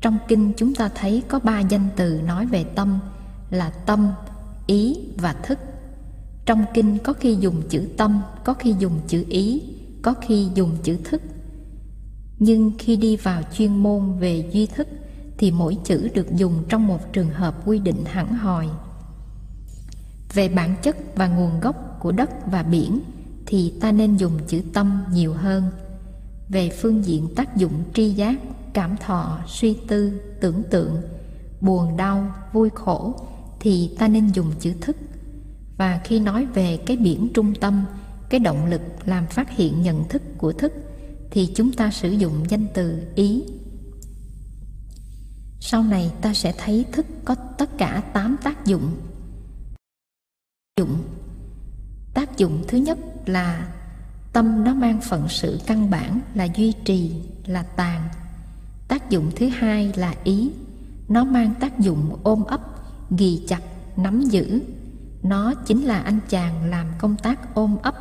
Trong 0.00 0.18
kinh 0.28 0.52
chúng 0.56 0.74
ta 0.74 0.90
thấy 0.94 1.22
có 1.28 1.38
ba 1.38 1.60
danh 1.60 1.88
từ 1.96 2.20
nói 2.22 2.46
về 2.46 2.64
tâm, 2.64 2.98
là 3.50 3.70
tâm, 3.70 4.08
ý 4.66 4.96
và 5.18 5.32
thức. 5.32 5.58
Trong 6.46 6.64
kinh 6.74 6.98
có 6.98 7.12
khi 7.12 7.36
dùng 7.40 7.62
chữ 7.68 7.88
tâm, 7.96 8.20
có 8.44 8.54
khi 8.54 8.74
dùng 8.78 9.00
chữ 9.06 9.24
ý, 9.28 9.62
có 10.02 10.14
khi 10.14 10.48
dùng 10.54 10.76
chữ 10.82 10.98
thức. 11.04 11.22
Nhưng 12.38 12.72
khi 12.78 12.96
đi 12.96 13.16
vào 13.16 13.42
chuyên 13.52 13.76
môn 13.76 14.18
về 14.18 14.50
duy 14.52 14.66
thức 14.66 14.88
thì 15.38 15.50
mỗi 15.50 15.78
chữ 15.84 16.08
được 16.14 16.34
dùng 16.36 16.64
trong 16.68 16.86
một 16.86 17.12
trường 17.12 17.30
hợp 17.30 17.66
quy 17.66 17.78
định 17.78 18.04
hẳn 18.04 18.34
hòi 18.34 18.68
về 20.36 20.48
bản 20.48 20.74
chất 20.82 20.96
và 21.14 21.28
nguồn 21.28 21.60
gốc 21.60 21.96
của 22.00 22.12
đất 22.12 22.30
và 22.50 22.62
biển 22.62 23.00
thì 23.46 23.72
ta 23.80 23.92
nên 23.92 24.16
dùng 24.16 24.38
chữ 24.46 24.62
tâm 24.72 25.04
nhiều 25.12 25.32
hơn. 25.32 25.64
Về 26.48 26.70
phương 26.70 27.04
diện 27.04 27.34
tác 27.36 27.56
dụng 27.56 27.72
tri 27.94 28.10
giác, 28.10 28.34
cảm 28.72 28.96
thọ, 28.96 29.38
suy 29.46 29.78
tư, 29.88 30.20
tưởng 30.40 30.62
tượng, 30.70 31.02
buồn 31.60 31.96
đau, 31.96 32.34
vui 32.52 32.70
khổ 32.74 33.14
thì 33.60 33.96
ta 33.98 34.08
nên 34.08 34.28
dùng 34.28 34.52
chữ 34.60 34.72
thức. 34.80 34.96
Và 35.76 36.00
khi 36.04 36.20
nói 36.20 36.46
về 36.46 36.76
cái 36.86 36.96
biển 36.96 37.28
trung 37.34 37.54
tâm, 37.54 37.84
cái 38.28 38.40
động 38.40 38.66
lực 38.66 38.82
làm 39.04 39.26
phát 39.26 39.50
hiện 39.50 39.82
nhận 39.82 40.08
thức 40.08 40.22
của 40.38 40.52
thức 40.52 40.72
thì 41.30 41.52
chúng 41.54 41.72
ta 41.72 41.90
sử 41.90 42.10
dụng 42.10 42.44
danh 42.48 42.66
từ 42.74 43.02
ý. 43.14 43.44
Sau 45.60 45.82
này 45.82 46.12
ta 46.20 46.34
sẽ 46.34 46.54
thấy 46.58 46.84
thức 46.92 47.06
có 47.24 47.34
tất 47.34 47.78
cả 47.78 48.02
8 48.12 48.36
tác 48.44 48.66
dụng 48.66 48.90
dụng. 50.80 51.02
Tác 52.14 52.36
dụng 52.36 52.64
thứ 52.68 52.78
nhất 52.78 52.98
là 53.26 53.68
tâm 54.32 54.64
nó 54.64 54.74
mang 54.74 55.00
phận 55.00 55.28
sự 55.28 55.60
căn 55.66 55.90
bản 55.90 56.20
là 56.34 56.44
duy 56.44 56.72
trì, 56.84 57.12
là 57.46 57.62
tàn. 57.62 58.08
Tác 58.88 59.10
dụng 59.10 59.30
thứ 59.36 59.48
hai 59.48 59.92
là 59.96 60.14
ý. 60.24 60.52
Nó 61.08 61.24
mang 61.24 61.54
tác 61.60 61.78
dụng 61.78 62.16
ôm 62.22 62.44
ấp, 62.44 62.60
ghi 63.10 63.44
chặt, 63.48 63.60
nắm 63.96 64.22
giữ. 64.22 64.62
Nó 65.22 65.54
chính 65.54 65.84
là 65.84 65.98
anh 65.98 66.18
chàng 66.28 66.70
làm 66.70 66.86
công 66.98 67.16
tác 67.16 67.54
ôm 67.54 67.76
ấp, 67.82 67.94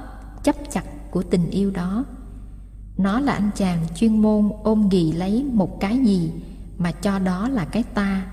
chấp 0.43 0.55
chặt 0.71 1.11
của 1.11 1.23
tình 1.23 1.49
yêu 1.49 1.71
đó. 1.71 2.05
Nó 2.97 3.19
là 3.19 3.33
anh 3.33 3.49
chàng 3.55 3.85
chuyên 3.95 4.21
môn 4.21 4.49
ôm 4.63 4.89
ghì 4.89 5.11
lấy 5.11 5.43
một 5.53 5.79
cái 5.79 5.97
gì 5.97 6.31
mà 6.77 6.91
cho 6.91 7.19
đó 7.19 7.49
là 7.49 7.65
cái 7.65 7.83
ta. 7.83 8.25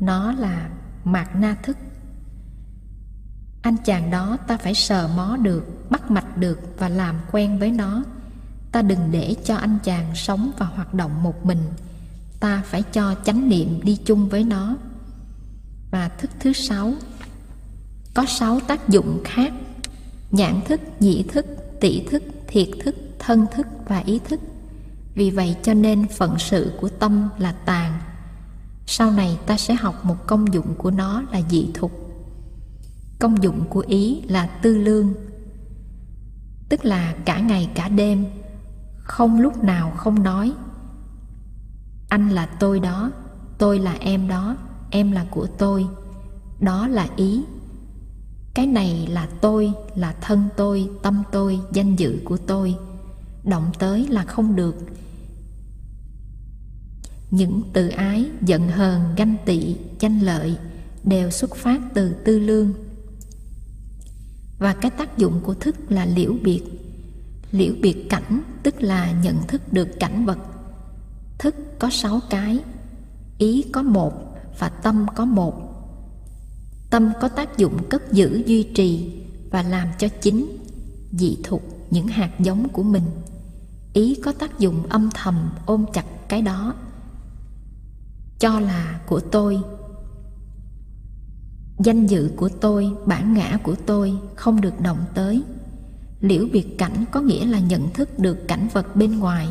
Nó 0.00 0.32
là 0.32 0.68
mạt 1.04 1.36
na 1.36 1.56
thức 1.62 1.76
anh 3.64 3.76
chàng 3.84 4.10
đó 4.10 4.36
ta 4.46 4.56
phải 4.56 4.74
sờ 4.74 5.08
mó 5.16 5.36
được, 5.36 5.90
bắt 5.90 6.10
mạch 6.10 6.38
được 6.38 6.60
và 6.78 6.88
làm 6.88 7.20
quen 7.32 7.58
với 7.58 7.70
nó. 7.70 8.04
Ta 8.72 8.82
đừng 8.82 9.10
để 9.10 9.36
cho 9.44 9.56
anh 9.56 9.78
chàng 9.84 10.14
sống 10.14 10.50
và 10.58 10.66
hoạt 10.66 10.94
động 10.94 11.22
một 11.22 11.46
mình. 11.46 11.58
Ta 12.40 12.62
phải 12.66 12.82
cho 12.82 13.14
chánh 13.24 13.48
niệm 13.48 13.80
đi 13.82 13.98
chung 14.04 14.28
với 14.28 14.44
nó. 14.44 14.76
Và 15.90 16.08
thức 16.08 16.30
thứ 16.40 16.52
sáu. 16.52 16.92
Có 18.14 18.24
sáu 18.28 18.60
tác 18.60 18.88
dụng 18.88 19.20
khác. 19.24 19.52
Nhãn 20.30 20.60
thức 20.68 20.80
nhị 21.00 21.22
thức 21.22 21.46
tỷ 21.80 22.06
thức, 22.10 22.22
thiệt 22.48 22.68
thức, 22.84 22.94
thân 23.18 23.46
thức 23.54 23.66
và 23.88 23.98
ý 23.98 24.20
thức. 24.28 24.40
Vì 25.14 25.30
vậy 25.30 25.56
cho 25.62 25.74
nên 25.74 26.08
phận 26.08 26.38
sự 26.38 26.72
của 26.80 26.88
tâm 26.88 27.28
là 27.38 27.52
tàn. 27.52 28.00
Sau 28.86 29.10
này 29.10 29.38
ta 29.46 29.56
sẽ 29.56 29.74
học 29.74 30.04
một 30.04 30.26
công 30.26 30.54
dụng 30.54 30.74
của 30.74 30.90
nó 30.90 31.22
là 31.32 31.40
dị 31.50 31.68
thục 31.74 32.03
công 33.18 33.42
dụng 33.42 33.64
của 33.70 33.84
ý 33.88 34.22
là 34.28 34.46
tư 34.46 34.78
lương. 34.78 35.14
Tức 36.68 36.84
là 36.84 37.14
cả 37.24 37.40
ngày 37.40 37.70
cả 37.74 37.88
đêm, 37.88 38.24
không 38.98 39.40
lúc 39.40 39.64
nào 39.64 39.90
không 39.90 40.22
nói. 40.22 40.52
Anh 42.08 42.28
là 42.28 42.46
tôi 42.46 42.80
đó, 42.80 43.10
tôi 43.58 43.78
là 43.78 43.92
em 43.92 44.28
đó, 44.28 44.56
em 44.90 45.12
là 45.12 45.26
của 45.30 45.46
tôi. 45.46 45.86
Đó 46.60 46.88
là 46.88 47.08
ý. 47.16 47.44
Cái 48.54 48.66
này 48.66 49.06
là 49.10 49.28
tôi, 49.40 49.72
là 49.94 50.14
thân 50.20 50.48
tôi, 50.56 50.90
tâm 51.02 51.22
tôi, 51.32 51.60
danh 51.72 51.96
dự 51.96 52.18
của 52.24 52.36
tôi. 52.36 52.76
Động 53.44 53.70
tới 53.78 54.06
là 54.08 54.24
không 54.24 54.56
được. 54.56 54.76
Những 57.30 57.62
tự 57.72 57.88
ái, 57.88 58.26
giận 58.42 58.68
hờn, 58.68 59.00
ganh 59.16 59.36
tị 59.44 59.76
tranh 59.98 60.20
lợi 60.20 60.56
đều 61.04 61.30
xuất 61.30 61.56
phát 61.56 61.80
từ 61.94 62.12
tư 62.24 62.38
lương 62.38 62.72
và 64.64 64.72
cái 64.72 64.90
tác 64.90 65.18
dụng 65.18 65.40
của 65.42 65.54
thức 65.54 65.76
là 65.88 66.04
liễu 66.06 66.32
biệt. 66.42 66.62
Liễu 67.50 67.74
biệt 67.82 68.06
cảnh 68.10 68.42
tức 68.62 68.82
là 68.82 69.12
nhận 69.12 69.36
thức 69.48 69.72
được 69.72 69.88
cảnh 70.00 70.26
vật. 70.26 70.38
Thức 71.38 71.54
có 71.78 71.90
sáu 71.90 72.20
cái. 72.30 72.58
Ý 73.38 73.64
có 73.72 73.82
một 73.82 74.12
và 74.58 74.68
tâm 74.68 75.06
có 75.14 75.24
một. 75.24 75.54
Tâm 76.90 77.12
có 77.20 77.28
tác 77.28 77.58
dụng 77.58 77.88
cất 77.90 78.12
giữ, 78.12 78.42
duy 78.46 78.62
trì 78.62 79.12
và 79.50 79.62
làm 79.62 79.88
cho 79.98 80.08
chính, 80.20 80.56
dị 81.12 81.38
thục 81.44 81.62
những 81.90 82.08
hạt 82.08 82.30
giống 82.38 82.68
của 82.68 82.82
mình. 82.82 83.04
Ý 83.92 84.14
có 84.24 84.32
tác 84.32 84.58
dụng 84.58 84.86
âm 84.88 85.10
thầm 85.14 85.50
ôm 85.66 85.84
chặt 85.92 86.28
cái 86.28 86.42
đó. 86.42 86.74
Cho 88.38 88.60
là 88.60 89.00
của 89.06 89.20
tôi 89.20 89.62
danh 91.78 92.06
dự 92.06 92.30
của 92.36 92.48
tôi, 92.60 92.92
bản 93.06 93.34
ngã 93.34 93.58
của 93.62 93.74
tôi 93.86 94.14
không 94.34 94.60
được 94.60 94.80
động 94.80 95.04
tới. 95.14 95.42
Liễu 96.20 96.46
biệt 96.52 96.78
cảnh 96.78 97.04
có 97.12 97.20
nghĩa 97.20 97.46
là 97.46 97.58
nhận 97.58 97.90
thức 97.90 98.18
được 98.18 98.48
cảnh 98.48 98.68
vật 98.72 98.96
bên 98.96 99.18
ngoài. 99.18 99.48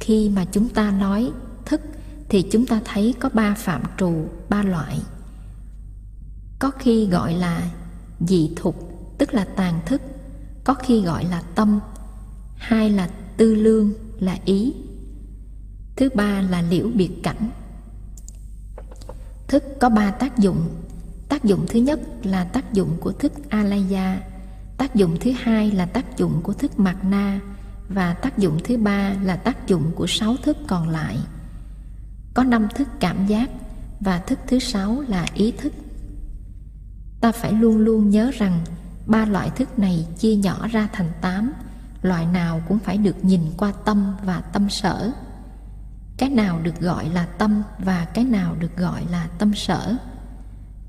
Khi 0.00 0.28
mà 0.28 0.44
chúng 0.52 0.68
ta 0.68 0.90
nói 0.90 1.32
thức, 1.64 1.80
thì 2.28 2.42
chúng 2.52 2.66
ta 2.66 2.80
thấy 2.84 3.14
có 3.20 3.28
ba 3.34 3.54
phạm 3.54 3.82
trù, 3.98 4.28
ba 4.48 4.62
loại. 4.62 5.00
Có 6.58 6.70
khi 6.78 7.06
gọi 7.06 7.34
là 7.34 7.70
dị 8.20 8.50
thục, 8.56 8.76
tức 9.18 9.34
là 9.34 9.44
tàn 9.44 9.80
thức. 9.86 10.02
Có 10.64 10.74
khi 10.74 11.02
gọi 11.02 11.24
là 11.24 11.42
tâm. 11.54 11.80
Hai 12.56 12.90
là 12.90 13.10
tư 13.36 13.54
lương, 13.54 13.92
là 14.20 14.38
ý. 14.44 14.74
Thứ 15.96 16.08
ba 16.14 16.42
là 16.42 16.62
liễu 16.62 16.88
biệt 16.94 17.10
cảnh. 17.22 17.50
Thức 19.48 19.64
có 19.80 19.88
ba 19.88 20.10
tác 20.10 20.38
dụng 20.38 20.68
tác 21.28 21.44
dụng 21.44 21.66
thứ 21.68 21.80
nhất 21.80 22.00
là 22.22 22.44
tác 22.44 22.72
dụng 22.72 22.96
của 23.00 23.12
thức 23.12 23.32
alaya, 23.50 24.20
tác 24.76 24.94
dụng 24.94 25.16
thứ 25.20 25.32
hai 25.42 25.70
là 25.70 25.86
tác 25.86 26.16
dụng 26.16 26.40
của 26.42 26.52
thức 26.52 26.80
mạt 26.80 26.96
na 27.04 27.40
và 27.88 28.14
tác 28.14 28.38
dụng 28.38 28.58
thứ 28.64 28.76
ba 28.76 29.12
là 29.22 29.36
tác 29.36 29.66
dụng 29.66 29.92
của 29.94 30.06
sáu 30.06 30.36
thức 30.42 30.56
còn 30.66 30.88
lại. 30.88 31.18
Có 32.34 32.44
năm 32.44 32.68
thức 32.74 32.88
cảm 33.00 33.26
giác 33.26 33.50
và 34.00 34.18
thức 34.18 34.38
thứ 34.46 34.58
sáu 34.58 35.00
là 35.08 35.26
ý 35.34 35.52
thức. 35.52 35.72
Ta 37.20 37.32
phải 37.32 37.52
luôn 37.52 37.78
luôn 37.78 38.10
nhớ 38.10 38.30
rằng 38.34 38.60
ba 39.06 39.24
loại 39.24 39.50
thức 39.50 39.78
này 39.78 40.06
chia 40.18 40.36
nhỏ 40.36 40.68
ra 40.68 40.88
thành 40.92 41.10
tám, 41.20 41.52
loại 42.02 42.26
nào 42.26 42.62
cũng 42.68 42.78
phải 42.78 42.98
được 42.98 43.24
nhìn 43.24 43.40
qua 43.56 43.72
tâm 43.84 44.14
và 44.24 44.40
tâm 44.40 44.70
sở. 44.70 45.12
Cái 46.18 46.28
nào 46.28 46.60
được 46.62 46.80
gọi 46.80 47.08
là 47.08 47.26
tâm 47.26 47.62
và 47.78 48.04
cái 48.04 48.24
nào 48.24 48.56
được 48.60 48.76
gọi 48.76 49.02
là 49.10 49.28
tâm 49.38 49.54
sở? 49.54 49.96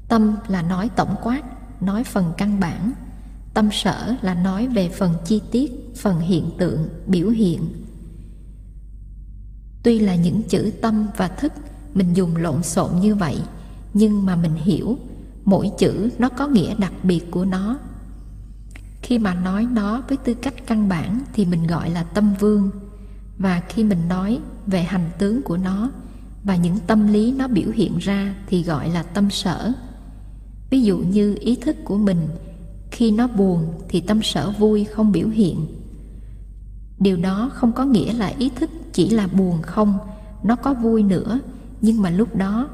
Tâm 0.08 0.36
là 0.48 0.62
nói 0.62 0.90
tổng 0.96 1.16
quát, 1.24 1.42
nói 1.82 2.04
phần 2.04 2.34
căn 2.38 2.60
bản. 2.60 2.92
Tâm 3.54 3.70
sở 3.72 4.16
là 4.22 4.34
nói 4.34 4.68
về 4.68 4.90
phần 4.90 5.14
chi 5.26 5.42
tiết, 5.52 5.72
phần 5.96 6.20
hiện 6.20 6.52
tượng, 6.58 6.90
biểu 7.08 7.30
hiện. 7.30 7.62
Tuy 9.84 10.00
là 10.00 10.16
những 10.16 10.44
chữ 10.44 10.72
tâm 10.82 11.08
và 11.18 11.28
thức, 11.28 11.54
mình 11.94 12.14
dùng 12.14 12.36
lộn 12.36 12.64
xộn 12.64 13.00
như 13.00 13.16
vậy, 13.16 13.38
nhưng 13.94 14.26
mà 14.26 14.36
mình 14.36 14.56
hiểu, 14.56 14.98
mỗi 15.46 15.72
chữ 15.78 16.10
nó 16.18 16.30
có 16.30 16.48
nghĩa 16.48 16.76
đặc 16.76 16.94
biệt 17.04 17.32
của 17.32 17.46
nó. 17.46 17.78
Khi 19.02 19.20
mà 19.20 19.34
nói 19.34 19.68
nó 19.72 20.02
với 20.08 20.18
tư 20.18 20.34
cách 20.34 20.68
căn 20.68 20.90
bản 20.90 21.20
thì 21.34 21.46
mình 21.46 21.68
gọi 21.68 21.90
là 21.90 22.04
tâm 22.04 22.34
vương. 22.40 22.70
Và 23.38 23.62
khi 23.70 23.84
mình 23.84 24.08
nói 24.08 24.40
về 24.68 24.84
hành 24.84 25.10
tướng 25.20 25.42
của 25.42 25.58
nó 25.58 25.92
và 26.44 26.56
những 26.56 26.80
tâm 26.88 27.08
lý 27.08 27.32
nó 27.32 27.48
biểu 27.48 27.70
hiện 27.70 27.98
ra 27.98 28.36
thì 28.48 28.64
gọi 28.64 28.90
là 28.90 29.04
tâm 29.04 29.30
sở 29.30 29.74
ví 30.70 30.82
dụ 30.82 30.98
như 30.98 31.38
ý 31.40 31.56
thức 31.56 31.76
của 31.84 31.98
mình, 31.98 32.28
khi 32.92 33.12
nó 33.12 33.28
buồn 33.28 33.74
thì 33.90 34.02
tâm 34.02 34.20
sở 34.24 34.52
vui 34.52 34.86
không 34.86 35.12
biểu 35.12 35.28
hiện. 35.28 35.68
Điều 37.00 37.18
đó 37.18 37.52
không 37.54 37.74
có 37.74 37.86
nghĩa 37.86 38.14
là 38.14 38.28
ý 38.28 38.50
thức 38.56 38.70
chỉ 38.94 39.10
là 39.10 39.28
buồn 39.28 39.62
không, 39.62 39.98
nó 40.44 40.56
có 40.56 40.74
vui 40.74 41.04
nữa, 41.04 41.40
nhưng 41.82 42.02
mà 42.02 42.10
lúc 42.10 42.36
đó 42.36 42.70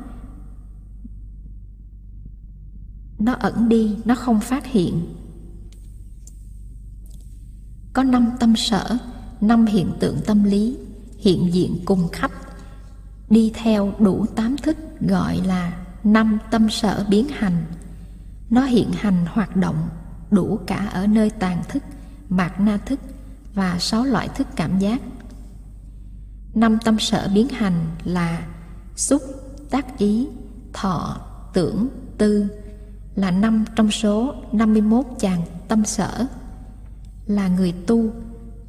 nó 3.20 3.34
ẩn 3.34 3.70
đi, 3.70 3.96
nó 4.06 4.16
không 4.16 4.40
phát 4.40 4.66
hiện. 4.66 5.06
Có 7.94 8.04
năm 8.04 8.30
tâm 8.40 8.56
sở, 8.56 8.98
năm 9.42 9.66
hiện 9.66 9.92
tượng 10.00 10.18
tâm 10.26 10.44
lý, 10.44 10.78
hiện 11.18 11.54
diện 11.54 11.78
cùng 11.86 12.08
khắp. 12.12 12.32
Đi 13.30 13.52
theo 13.56 13.94
đủ 14.00 14.26
tám 14.36 14.56
thức 14.58 14.78
gọi 15.02 15.38
là 15.46 15.86
năm 16.04 16.38
tâm 16.52 16.70
sở 16.70 17.06
biến 17.10 17.28
hành 17.28 17.66
nó 18.54 18.66
hiện 18.66 18.92
hành 18.92 19.26
hoạt 19.26 19.56
động 19.56 19.90
đủ 20.32 20.60
cả 20.68 20.90
ở 20.94 21.08
nơi 21.08 21.30
tàn 21.30 21.64
thức 21.70 21.84
mạc 22.30 22.60
na 22.60 22.78
thức 22.78 23.00
và 23.54 23.78
sáu 23.80 24.04
loại 24.04 24.28
thức 24.28 24.48
cảm 24.56 24.80
giác. 24.80 25.02
Năm 26.54 26.78
tâm 26.86 27.00
sở 27.00 27.30
biến 27.34 27.50
hành 27.50 27.86
là 28.04 28.48
xúc, 28.96 29.22
tác 29.70 29.98
ý, 29.98 30.28
thọ, 30.74 31.22
tưởng, 31.54 31.88
tư 32.18 32.48
là 33.16 33.32
năm 33.32 33.66
trong 33.76 33.92
số 33.92 34.36
51 34.52 35.06
chàng 35.20 35.42
tâm 35.68 35.86
sở. 35.86 36.26
Là 37.26 37.48
người 37.48 37.72
tu, 37.88 38.12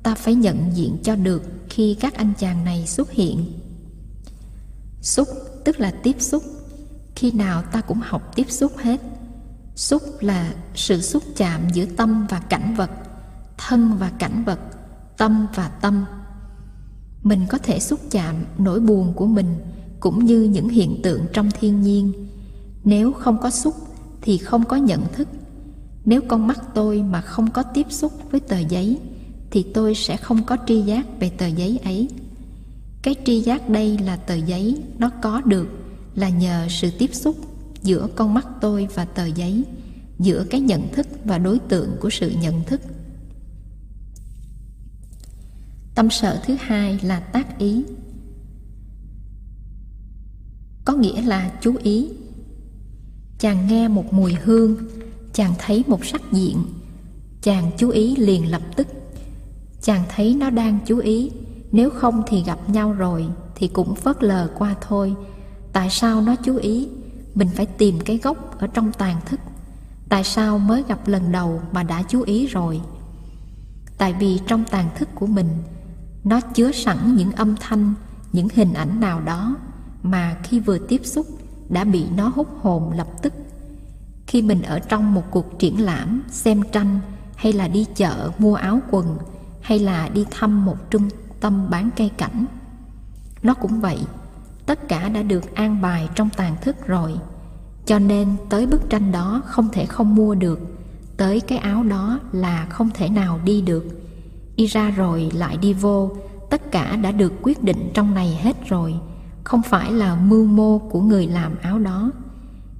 ta 0.02 0.14
phải 0.14 0.34
nhận 0.34 0.70
diện 0.74 0.96
cho 1.02 1.16
được 1.16 1.42
khi 1.68 1.96
các 2.00 2.14
anh 2.14 2.32
chàng 2.38 2.64
này 2.64 2.86
xuất 2.86 3.10
hiện. 3.10 3.60
Xúc 5.00 5.28
tức 5.64 5.80
là 5.80 5.90
tiếp 6.02 6.16
xúc, 6.18 6.42
khi 7.16 7.32
nào 7.32 7.62
ta 7.62 7.80
cũng 7.80 8.00
học 8.02 8.32
tiếp 8.34 8.50
xúc 8.50 8.72
hết 8.78 9.00
xúc 9.74 10.02
là 10.20 10.54
sự 10.74 11.00
xúc 11.00 11.22
chạm 11.36 11.60
giữa 11.72 11.84
tâm 11.96 12.26
và 12.30 12.40
cảnh 12.40 12.74
vật, 12.76 12.90
thân 13.58 13.96
và 13.98 14.10
cảnh 14.18 14.44
vật, 14.46 14.60
tâm 15.16 15.46
và 15.54 15.68
tâm. 15.68 16.04
Mình 17.22 17.46
có 17.48 17.58
thể 17.58 17.80
xúc 17.80 18.00
chạm 18.10 18.34
nỗi 18.58 18.80
buồn 18.80 19.12
của 19.14 19.26
mình 19.26 19.56
cũng 20.00 20.24
như 20.24 20.42
những 20.42 20.68
hiện 20.68 21.00
tượng 21.02 21.26
trong 21.32 21.50
thiên 21.60 21.82
nhiên. 21.82 22.12
Nếu 22.84 23.12
không 23.12 23.38
có 23.42 23.50
xúc 23.50 23.74
thì 24.22 24.38
không 24.38 24.64
có 24.64 24.76
nhận 24.76 25.02
thức. 25.12 25.28
Nếu 26.04 26.20
con 26.28 26.46
mắt 26.46 26.58
tôi 26.74 27.02
mà 27.02 27.20
không 27.20 27.50
có 27.50 27.62
tiếp 27.62 27.86
xúc 27.90 28.12
với 28.30 28.40
tờ 28.40 28.58
giấy 28.58 28.98
thì 29.50 29.62
tôi 29.74 29.94
sẽ 29.94 30.16
không 30.16 30.44
có 30.44 30.56
tri 30.66 30.80
giác 30.80 31.06
về 31.20 31.30
tờ 31.30 31.46
giấy 31.46 31.80
ấy. 31.84 32.08
Cái 33.02 33.14
tri 33.24 33.40
giác 33.40 33.68
đây 33.68 33.98
là 33.98 34.16
tờ 34.16 34.34
giấy, 34.34 34.82
nó 34.98 35.10
có 35.22 35.40
được 35.44 35.68
là 36.14 36.28
nhờ 36.28 36.66
sự 36.70 36.90
tiếp 36.98 37.14
xúc 37.14 37.36
giữa 37.84 38.08
con 38.16 38.34
mắt 38.34 38.46
tôi 38.60 38.88
và 38.94 39.04
tờ 39.04 39.26
giấy, 39.26 39.64
giữa 40.18 40.44
cái 40.50 40.60
nhận 40.60 40.92
thức 40.92 41.06
và 41.24 41.38
đối 41.38 41.58
tượng 41.58 41.90
của 42.00 42.10
sự 42.10 42.32
nhận 42.40 42.64
thức. 42.64 42.80
Tâm 45.94 46.10
sở 46.10 46.40
thứ 46.46 46.56
hai 46.60 46.98
là 47.02 47.20
tác 47.20 47.58
ý. 47.58 47.84
Có 50.84 50.92
nghĩa 50.92 51.22
là 51.22 51.52
chú 51.60 51.76
ý. 51.82 52.10
Chàng 53.38 53.66
nghe 53.68 53.88
một 53.88 54.12
mùi 54.12 54.34
hương, 54.34 54.76
chàng 55.32 55.54
thấy 55.58 55.84
một 55.86 56.06
sắc 56.06 56.22
diện. 56.32 56.64
Chàng 57.42 57.70
chú 57.78 57.90
ý 57.90 58.16
liền 58.16 58.50
lập 58.50 58.62
tức. 58.76 58.86
Chàng 59.82 60.02
thấy 60.08 60.34
nó 60.34 60.50
đang 60.50 60.78
chú 60.86 60.98
ý. 60.98 61.30
Nếu 61.72 61.90
không 61.90 62.22
thì 62.26 62.42
gặp 62.42 62.70
nhau 62.70 62.92
rồi 62.92 63.26
thì 63.54 63.68
cũng 63.68 63.94
phớt 63.94 64.22
lờ 64.22 64.50
qua 64.58 64.76
thôi. 64.80 65.14
Tại 65.72 65.90
sao 65.90 66.20
nó 66.20 66.36
chú 66.44 66.56
ý? 66.56 66.88
Mình 67.34 67.48
phải 67.54 67.66
tìm 67.66 68.00
cái 68.00 68.18
gốc 68.18 68.58
ở 68.58 68.66
trong 68.66 68.92
tàn 68.92 69.16
thức. 69.26 69.40
Tại 70.08 70.24
sao 70.24 70.58
mới 70.58 70.84
gặp 70.88 71.08
lần 71.08 71.32
đầu 71.32 71.62
mà 71.72 71.82
đã 71.82 72.02
chú 72.02 72.22
ý 72.22 72.46
rồi? 72.46 72.80
Tại 73.98 74.12
vì 74.12 74.40
trong 74.46 74.64
tàn 74.64 74.88
thức 74.96 75.08
của 75.14 75.26
mình, 75.26 75.48
nó 76.24 76.40
chứa 76.40 76.72
sẵn 76.72 77.16
những 77.16 77.32
âm 77.32 77.56
thanh, 77.56 77.94
những 78.32 78.48
hình 78.54 78.72
ảnh 78.72 79.00
nào 79.00 79.20
đó 79.20 79.56
mà 80.02 80.36
khi 80.42 80.60
vừa 80.60 80.78
tiếp 80.78 81.00
xúc 81.04 81.26
đã 81.68 81.84
bị 81.84 82.04
nó 82.16 82.32
hút 82.34 82.48
hồn 82.60 82.92
lập 82.92 83.08
tức. 83.22 83.32
Khi 84.26 84.42
mình 84.42 84.62
ở 84.62 84.78
trong 84.78 85.14
một 85.14 85.22
cuộc 85.30 85.58
triển 85.58 85.84
lãm, 85.84 86.22
xem 86.30 86.62
tranh, 86.72 87.00
hay 87.36 87.52
là 87.52 87.68
đi 87.68 87.86
chợ 87.96 88.30
mua 88.38 88.54
áo 88.54 88.80
quần, 88.90 89.18
hay 89.62 89.78
là 89.78 90.08
đi 90.08 90.26
thăm 90.30 90.64
một 90.64 90.90
trung 90.90 91.08
tâm 91.40 91.70
bán 91.70 91.90
cây 91.96 92.08
cảnh, 92.08 92.46
nó 93.42 93.54
cũng 93.54 93.80
vậy 93.80 93.98
tất 94.66 94.88
cả 94.88 95.08
đã 95.08 95.22
được 95.22 95.54
an 95.54 95.82
bài 95.82 96.08
trong 96.14 96.28
tàn 96.36 96.56
thức 96.60 96.86
rồi. 96.86 97.12
Cho 97.86 97.98
nên 97.98 98.28
tới 98.50 98.66
bức 98.66 98.90
tranh 98.90 99.12
đó 99.12 99.42
không 99.46 99.68
thể 99.72 99.86
không 99.86 100.14
mua 100.14 100.34
được, 100.34 100.60
tới 101.16 101.40
cái 101.40 101.58
áo 101.58 101.82
đó 101.82 102.20
là 102.32 102.66
không 102.66 102.90
thể 102.94 103.08
nào 103.08 103.40
đi 103.44 103.60
được. 103.60 103.84
Đi 104.56 104.66
ra 104.66 104.90
rồi 104.90 105.30
lại 105.34 105.56
đi 105.56 105.72
vô, 105.72 106.10
tất 106.50 106.70
cả 106.70 106.96
đã 106.96 107.12
được 107.12 107.32
quyết 107.42 107.62
định 107.62 107.90
trong 107.94 108.14
này 108.14 108.38
hết 108.42 108.68
rồi, 108.68 108.94
không 109.44 109.62
phải 109.62 109.92
là 109.92 110.16
mưu 110.16 110.44
mô 110.44 110.78
của 110.78 111.00
người 111.00 111.26
làm 111.26 111.52
áo 111.62 111.78
đó. 111.78 112.10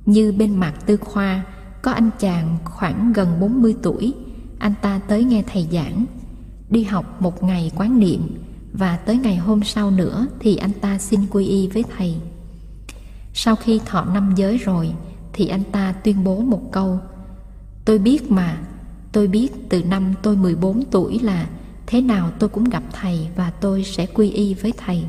Như 0.06 0.32
bên 0.32 0.56
mặt 0.56 0.74
tư 0.86 0.96
khoa, 0.96 1.42
có 1.82 1.92
anh 1.92 2.10
chàng 2.18 2.58
khoảng 2.64 3.12
gần 3.12 3.40
40 3.40 3.74
tuổi, 3.82 4.14
anh 4.58 4.74
ta 4.82 5.00
tới 5.08 5.24
nghe 5.24 5.42
thầy 5.52 5.68
giảng, 5.72 6.04
đi 6.70 6.82
học 6.84 7.22
một 7.22 7.42
ngày 7.42 7.70
quán 7.76 7.98
niệm 7.98 8.44
và 8.75 8.97
tới 8.97 9.16
ngày 9.16 9.37
hôm 9.37 9.63
sau 9.65 9.91
nữa 9.91 10.26
thì 10.41 10.56
anh 10.56 10.73
ta 10.73 10.99
xin 10.99 11.21
quy 11.30 11.47
y 11.47 11.69
với 11.69 11.84
thầy. 11.97 12.15
Sau 13.34 13.56
khi 13.56 13.80
thọ 13.87 14.04
năm 14.04 14.32
giới 14.37 14.58
rồi, 14.58 14.93
thì 15.32 15.49
anh 15.49 15.65
ta 15.73 15.93
tuyên 15.93 16.25
bố 16.25 16.41
một 16.41 16.73
câu, 16.73 16.99
tôi 17.84 17.99
biết 17.99 18.30
mà, 18.30 18.58
tôi 19.13 19.26
biết 19.26 19.69
từ 19.69 19.82
năm 19.84 20.15
tôi 20.23 20.37
14 20.37 20.84
tuổi 20.91 21.19
là 21.19 21.49
thế 21.87 22.00
nào 22.00 22.30
tôi 22.39 22.49
cũng 22.49 22.65
gặp 22.65 22.82
thầy 22.93 23.28
và 23.37 23.50
tôi 23.50 23.84
sẽ 23.84 24.06
quy 24.06 24.30
y 24.30 24.54
với 24.54 24.73
thầy. 24.76 25.04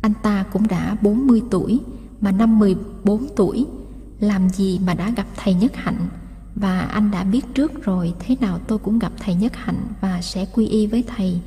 Anh 0.00 0.12
ta 0.22 0.44
cũng 0.52 0.68
đã 0.68 0.96
40 1.02 1.42
tuổi, 1.50 1.80
mà 2.20 2.32
năm 2.32 2.58
14 2.58 3.26
tuổi, 3.36 3.66
làm 4.20 4.50
gì 4.50 4.78
mà 4.78 4.94
đã 4.94 5.10
gặp 5.10 5.26
thầy 5.36 5.54
nhất 5.54 5.76
hạnh? 5.76 6.08
Và 6.60 6.80
anh 6.80 7.10
đã 7.10 7.24
biết 7.24 7.54
trước 7.54 7.84
rồi, 7.84 8.14
thế 8.18 8.36
nào 8.40 8.58
tôi 8.58 8.78
cũng 8.78 8.98
gặp 8.98 9.12
thầy 9.18 9.34
nhất 9.34 9.56
hạnh 9.56 9.86
và 10.00 10.20
sẽ 10.22 10.46
quy 10.52 10.66
y 10.66 10.86
với 10.86 11.04
thầy. 11.16 11.40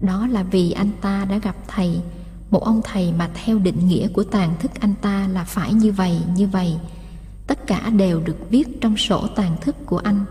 Đó 0.00 0.26
là 0.26 0.42
vì 0.42 0.70
anh 0.70 0.90
ta 1.00 1.24
đã 1.24 1.38
gặp 1.38 1.56
thầy. 1.68 2.00
Một 2.50 2.64
ông 2.64 2.80
thầy 2.84 3.12
mà 3.12 3.30
theo 3.34 3.58
định 3.58 3.88
nghĩa 3.88 4.08
của 4.08 4.24
tàn 4.24 4.54
thức 4.60 4.70
anh 4.80 4.94
ta 5.02 5.28
là 5.28 5.44
phải 5.44 5.74
như 5.74 5.92
vậy 5.92 6.18
như 6.36 6.48
vậy. 6.48 6.74
Tất 7.46 7.66
cả 7.66 7.90
đều 7.90 8.20
được 8.20 8.50
viết 8.50 8.80
trong 8.80 8.96
sổ 8.96 9.26
tàn 9.36 9.56
thức 9.60 9.76
của 9.86 9.98
anh. 9.98 10.24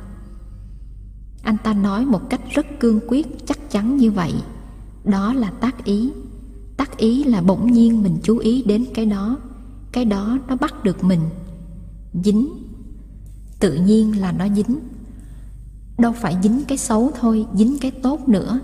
Anh 1.43 1.57
ta 1.63 1.73
nói 1.73 2.05
một 2.05 2.29
cách 2.29 2.41
rất 2.49 2.79
cương 2.79 2.99
quyết, 3.07 3.47
chắc 3.47 3.71
chắn 3.71 3.97
như 3.97 4.11
vậy. 4.11 4.33
Đó 5.03 5.33
là 5.33 5.51
tác 5.51 5.85
ý. 5.85 6.11
Tác 6.77 6.97
ý 6.97 7.23
là 7.23 7.41
bỗng 7.41 7.71
nhiên 7.71 8.03
mình 8.03 8.17
chú 8.23 8.37
ý 8.37 8.63
đến 8.63 8.85
cái 8.93 9.05
đó. 9.05 9.37
Cái 9.91 10.05
đó 10.05 10.37
nó 10.47 10.55
bắt 10.55 10.83
được 10.83 11.03
mình. 11.03 11.21
Dính 12.13 12.68
tự 13.59 13.73
nhiên 13.73 14.19
là 14.19 14.31
nó 14.31 14.47
dính. 14.55 14.79
Đâu 15.97 16.13
phải 16.13 16.37
dính 16.43 16.63
cái 16.67 16.77
xấu 16.77 17.11
thôi, 17.19 17.45
dính 17.53 17.77
cái 17.81 17.91
tốt 17.91 18.29
nữa. 18.29 18.59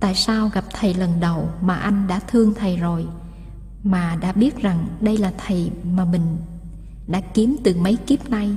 Tại 0.00 0.14
sao 0.14 0.50
gặp 0.54 0.64
thầy 0.72 0.94
lần 0.94 1.20
đầu 1.20 1.48
mà 1.62 1.76
anh 1.76 2.06
đã 2.08 2.20
thương 2.20 2.54
thầy 2.54 2.76
rồi, 2.76 3.06
mà 3.82 4.18
đã 4.20 4.32
biết 4.32 4.56
rằng 4.56 4.86
đây 5.00 5.18
là 5.18 5.32
thầy 5.46 5.70
mà 5.92 6.04
mình 6.04 6.36
đã 7.06 7.20
kiếm 7.20 7.56
từ 7.64 7.74
mấy 7.76 7.96
kiếp 7.96 8.30
nay? 8.30 8.56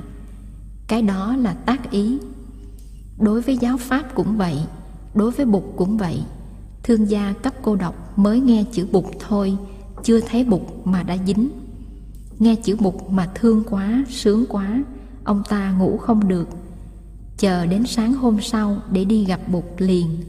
Cái 0.88 1.02
đó 1.02 1.36
là 1.36 1.54
tác 1.54 1.90
ý. 1.90 2.18
Đối 3.18 3.40
với 3.40 3.56
giáo 3.56 3.76
pháp 3.76 4.14
cũng 4.14 4.36
vậy, 4.36 4.56
đối 5.14 5.30
với 5.30 5.46
bụt 5.46 5.62
cũng 5.76 5.96
vậy. 5.96 6.22
Thương 6.82 7.10
gia 7.10 7.32
cấp 7.42 7.54
cô 7.62 7.76
độc 7.76 8.18
mới 8.18 8.40
nghe 8.40 8.64
chữ 8.72 8.86
bụt 8.92 9.04
thôi, 9.28 9.56
chưa 10.04 10.20
thấy 10.20 10.44
bụt 10.44 10.62
mà 10.84 11.02
đã 11.02 11.16
dính. 11.26 11.48
Nghe 12.38 12.54
chữ 12.54 12.76
bụt 12.80 12.94
mà 13.10 13.28
thương 13.34 13.64
quá, 13.70 14.04
sướng 14.08 14.46
quá 14.48 14.82
ông 15.28 15.42
ta 15.48 15.70
ngủ 15.70 15.98
không 15.98 16.28
được. 16.28 16.48
Chờ 17.38 17.66
đến 17.66 17.86
sáng 17.86 18.14
hôm 18.14 18.40
sau 18.40 18.76
để 18.92 19.04
đi 19.04 19.24
gặp 19.24 19.40
bụt 19.48 19.64
liền. 19.78 20.24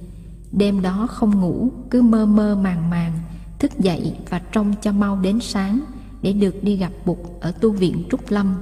Đêm 0.51 0.81
đó 0.81 1.07
không 1.09 1.41
ngủ, 1.41 1.71
cứ 1.89 2.01
mơ 2.01 2.25
mơ 2.25 2.55
màng 2.55 2.89
màng, 2.89 3.19
thức 3.59 3.79
dậy 3.79 4.15
và 4.29 4.39
trông 4.51 4.73
cho 4.81 4.91
mau 4.91 5.19
đến 5.19 5.39
sáng 5.41 5.79
để 6.21 6.33
được 6.33 6.63
đi 6.63 6.77
gặp 6.77 6.91
bụt 7.05 7.17
ở 7.41 7.51
tu 7.51 7.71
viện 7.71 8.03
trúc 8.11 8.31
lâm. 8.31 8.55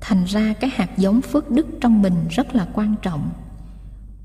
Thành 0.00 0.24
ra 0.24 0.52
cái 0.60 0.70
hạt 0.74 0.98
giống 0.98 1.20
phước 1.20 1.50
đức 1.50 1.66
trong 1.80 2.02
mình 2.02 2.14
rất 2.30 2.54
là 2.54 2.68
quan 2.74 2.94
trọng. 3.02 3.30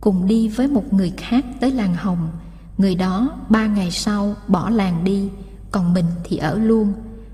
Cùng 0.01 0.27
đi 0.27 0.47
với 0.47 0.67
một 0.67 0.93
người 0.93 1.13
khác 1.17 1.45
tới 1.59 1.71
làng 1.71 1.95
hồng, 1.95 2.29
người 2.77 2.95
đó 2.95 3.29
ba 3.49 3.67
ngày 3.67 3.91
sau 3.91 4.35
bỏ 4.47 4.69
làng 4.69 5.03
đi, 5.03 5.29
còn 5.71 5.93
mình 5.93 6.05
thì 6.23 6.37
ở 6.37 6.55
luôn. 6.55 6.93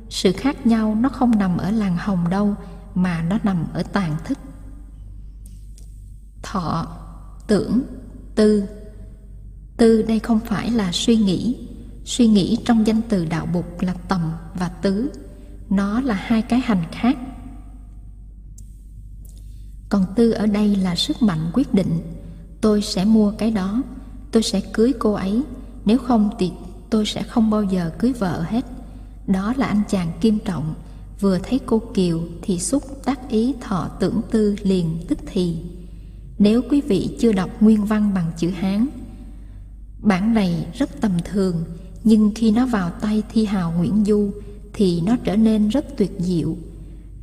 Sự 0.09 0.31
khác 0.31 0.67
nhau 0.67 0.97
nó 1.01 1.09
không 1.09 1.39
nằm 1.39 1.57
ở 1.57 1.71
làng 1.71 1.97
hồng 1.97 2.29
đâu 2.29 2.55
mà 2.95 3.21
nó 3.21 3.39
nằm 3.43 3.65
ở 3.73 3.83
tàn 3.83 4.15
thức. 4.25 4.37
Thọ, 6.43 6.87
tưởng, 7.47 7.81
tư. 8.35 8.63
Tư 9.77 10.01
đây 10.01 10.19
không 10.19 10.39
phải 10.39 10.71
là 10.71 10.91
suy 10.91 11.17
nghĩ. 11.17 11.67
Suy 12.05 12.27
nghĩ 12.27 12.57
trong 12.65 12.87
danh 12.87 13.01
từ 13.09 13.25
đạo 13.25 13.45
bục 13.45 13.81
là 13.81 13.93
tầm 14.07 14.31
và 14.55 14.69
tứ. 14.69 15.11
Nó 15.69 16.01
là 16.01 16.15
hai 16.15 16.41
cái 16.41 16.59
hành 16.59 16.83
khác. 16.91 17.17
Còn 19.89 20.05
tư 20.15 20.31
ở 20.31 20.45
đây 20.45 20.75
là 20.75 20.95
sức 20.95 21.21
mạnh 21.21 21.51
quyết 21.53 21.73
định. 21.73 22.01
Tôi 22.61 22.81
sẽ 22.81 23.05
mua 23.05 23.31
cái 23.31 23.51
đó, 23.51 23.83
tôi 24.31 24.43
sẽ 24.43 24.61
cưới 24.73 24.93
cô 24.99 25.13
ấy. 25.13 25.43
Nếu 25.85 25.97
không 25.97 26.29
thì 26.39 26.51
tôi 26.89 27.05
sẽ 27.05 27.23
không 27.23 27.49
bao 27.49 27.63
giờ 27.63 27.91
cưới 27.99 28.13
vợ 28.13 28.41
hết. 28.41 28.65
Đó 29.27 29.53
là 29.57 29.65
anh 29.65 29.81
chàng 29.89 30.11
kim 30.21 30.39
trọng 30.39 30.73
vừa 31.23 31.39
thấy 31.39 31.59
cô 31.65 31.81
kiều 31.93 32.21
thì 32.41 32.59
xúc 32.59 32.83
tác 33.05 33.29
ý 33.29 33.53
thọ 33.61 33.89
tưởng 33.99 34.21
tư 34.31 34.55
liền 34.63 34.97
tức 35.07 35.19
thì. 35.25 35.57
Nếu 36.39 36.61
quý 36.69 36.81
vị 36.81 37.17
chưa 37.19 37.31
đọc 37.31 37.49
nguyên 37.59 37.85
văn 37.85 38.11
bằng 38.15 38.31
chữ 38.37 38.49
hán, 38.49 38.87
bản 39.99 40.33
này 40.33 40.67
rất 40.73 41.01
tầm 41.01 41.11
thường, 41.31 41.63
nhưng 42.03 42.31
khi 42.35 42.51
nó 42.51 42.65
vào 42.65 42.89
tay 42.89 43.23
thi 43.33 43.45
hào 43.45 43.71
nguyễn 43.71 44.05
du 44.05 44.31
thì 44.73 45.01
nó 45.01 45.15
trở 45.23 45.35
nên 45.35 45.69
rất 45.69 45.97
tuyệt 45.97 46.11
diệu. 46.19 46.57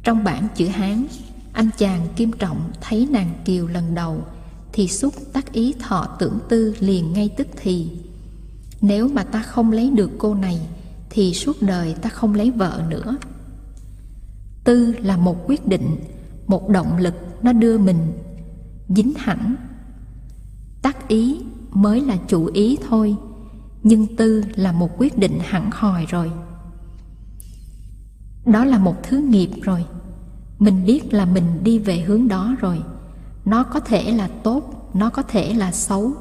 Trong 0.02 0.24
bản 0.24 0.48
chữ 0.56 0.66
hán, 0.66 1.06
anh 1.52 1.70
chàng 1.78 2.06
kim 2.16 2.32
trọng 2.32 2.70
thấy 2.80 3.08
nàng 3.10 3.32
kiều 3.44 3.66
lần 3.66 3.94
đầu 3.94 4.24
thì 4.72 4.88
xúc 4.88 5.14
tác 5.32 5.52
ý 5.52 5.74
thọ 5.80 6.16
tưởng 6.18 6.38
tư 6.48 6.74
liền 6.80 7.12
ngay 7.12 7.28
tức 7.36 7.46
thì. 7.62 7.88
Nếu 8.80 9.08
mà 9.08 9.24
ta 9.24 9.42
không 9.42 9.72
lấy 9.72 9.90
được 9.90 10.10
cô 10.18 10.34
này 10.34 10.60
thì 11.10 11.34
suốt 11.34 11.62
đời 11.62 11.94
ta 12.02 12.08
không 12.08 12.34
lấy 12.34 12.50
vợ 12.50 12.82
nữa 12.88 13.16
tư 14.64 14.94
là 14.98 15.16
một 15.16 15.36
quyết 15.46 15.68
định, 15.68 15.96
một 16.46 16.68
động 16.68 16.96
lực 16.96 17.14
nó 17.42 17.52
đưa 17.52 17.78
mình 17.78 18.12
dính 18.88 19.12
hẳn. 19.16 19.56
Ý 21.10 21.40
mới 21.70 22.00
là 22.00 22.16
chủ 22.28 22.46
ý 22.46 22.78
thôi, 22.88 23.16
nhưng 23.82 24.16
tư 24.16 24.44
là 24.54 24.72
một 24.72 24.90
quyết 24.98 25.18
định 25.18 25.38
hẳn 25.42 25.70
hòi 25.72 26.06
rồi. 26.06 26.30
Đó 28.46 28.64
là 28.64 28.78
một 28.78 29.02
thứ 29.02 29.18
nghiệp 29.18 29.50
rồi. 29.62 29.84
Mình 30.58 30.84
biết 30.86 31.14
là 31.14 31.24
mình 31.24 31.44
đi 31.64 31.78
về 31.78 32.00
hướng 32.00 32.28
đó 32.28 32.56
rồi. 32.60 32.82
Nó 33.44 33.62
có 33.62 33.80
thể 33.80 34.12
là 34.12 34.28
tốt, 34.28 34.90
nó 34.94 35.10
có 35.10 35.22
thể 35.22 35.54
là 35.54 35.72
xấu. 35.72 36.12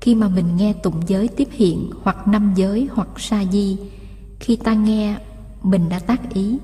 Khi 0.00 0.14
mà 0.14 0.28
mình 0.28 0.56
nghe 0.56 0.72
tụng 0.72 1.02
giới 1.06 1.28
tiếp 1.28 1.48
hiện 1.52 1.90
hoặc 2.02 2.28
năm 2.28 2.52
giới 2.56 2.88
hoặc 2.92 3.08
sa 3.16 3.44
di, 3.52 3.78
khi 4.40 4.56
ta 4.56 4.74
nghe, 4.74 5.18
mình 5.62 5.88
đã 5.88 5.98
tác 5.98 6.34
ý 6.34 6.58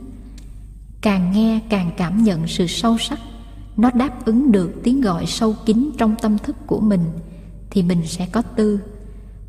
càng 1.00 1.32
nghe 1.32 1.60
càng 1.68 1.90
cảm 1.96 2.24
nhận 2.24 2.46
sự 2.46 2.66
sâu 2.66 2.98
sắc. 2.98 3.18
Nó 3.76 3.90
đáp 3.90 4.24
ứng 4.24 4.52
được 4.52 4.80
tiếng 4.82 5.00
gọi 5.00 5.26
sâu 5.26 5.54
kín 5.66 5.90
trong 5.98 6.16
tâm 6.22 6.38
thức 6.38 6.56
của 6.66 6.80
mình, 6.80 7.04
thì 7.70 7.82
mình 7.82 8.06
sẽ 8.06 8.26
có 8.26 8.42
tư. 8.42 8.80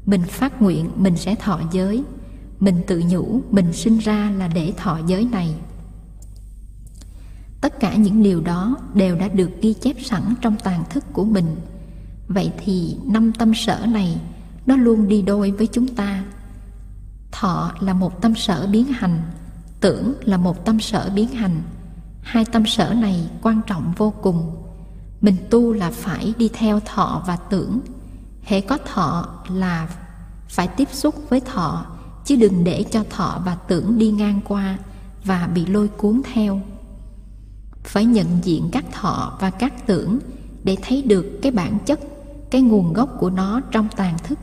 Mình 0.06 0.22
phát 0.28 0.62
nguyện, 0.62 0.90
mình 0.96 1.18
sẽ 1.18 1.36
thọ 1.36 1.60
giới. 1.72 2.04
Mình 2.60 2.82
tự 2.88 3.04
nhủ, 3.10 3.42
mình 3.52 3.74
sinh 3.74 3.98
ra 3.98 4.32
là 4.38 4.48
để 4.48 4.74
thọ 4.78 5.00
giới 5.08 5.28
này. 5.32 5.56
Tất 7.62 7.80
cả 7.80 7.96
những 7.96 8.24
điều 8.24 8.42
đó 8.42 8.78
đều 8.94 9.16
đã 9.16 9.28
được 9.28 9.50
ghi 9.62 9.74
chép 9.74 9.96
sẵn 10.04 10.34
trong 10.42 10.56
tàn 10.64 10.84
thức 10.90 11.04
của 11.14 11.26
mình. 11.26 11.56
Vậy 12.28 12.52
thì 12.64 12.98
năm 13.06 13.34
tâm 13.34 13.54
sở 13.54 13.86
này, 13.86 14.22
nó 14.66 14.76
luôn 14.76 15.08
đi 15.08 15.22
đôi 15.22 15.52
với 15.52 15.68
chúng 15.68 15.88
ta. 15.88 16.24
Thọ 17.32 17.72
là 17.80 17.94
một 17.94 18.22
tâm 18.22 18.36
sở 18.36 18.68
biến 18.68 18.86
hành 18.86 19.22
tưởng 19.82 20.14
là 20.22 20.38
một 20.38 20.66
tâm 20.66 20.80
sở 20.80 21.10
biến 21.16 21.28
hành. 21.28 21.62
Hai 22.22 22.46
tâm 22.46 22.66
sở 22.66 22.94
này 22.94 23.30
quan 23.42 23.62
trọng 23.68 23.94
vô 23.98 24.14
cùng. 24.22 24.64
Mình 25.22 25.36
tu 25.50 25.74
là 25.74 25.92
phải 25.92 26.34
đi 26.38 26.50
theo 26.54 26.80
thọ 26.80 27.24
và 27.28 27.36
tưởng. 27.36 27.80
Hễ 28.44 28.62
có 28.62 28.78
thọ 28.78 29.30
là 29.50 29.90
phải 30.50 30.68
tiếp 30.68 30.88
xúc 30.92 31.16
với 31.30 31.40
thọ, 31.40 31.86
chứ 32.26 32.36
đừng 32.36 32.64
để 32.64 32.86
cho 32.92 33.04
thọ 33.10 33.42
và 33.46 33.56
tưởng 33.56 33.98
đi 33.98 34.12
ngang 34.12 34.40
qua 34.48 34.78
và 35.26 35.48
bị 35.48 35.66
lôi 35.66 35.88
cuốn 35.88 36.22
theo. 36.34 36.62
Phải 37.84 38.06
nhận 38.06 38.28
diện 38.44 38.70
các 38.72 38.86
thọ 38.92 39.38
và 39.40 39.50
các 39.50 39.88
tưởng 39.88 40.20
để 40.64 40.78
thấy 40.82 41.02
được 41.02 41.40
cái 41.42 41.52
bản 41.52 41.78
chất, 41.86 42.00
cái 42.52 42.62
nguồn 42.62 42.94
gốc 42.94 43.10
của 43.20 43.30
nó 43.30 43.62
trong 43.72 43.88
tàn 43.96 44.18
thức 44.24 44.40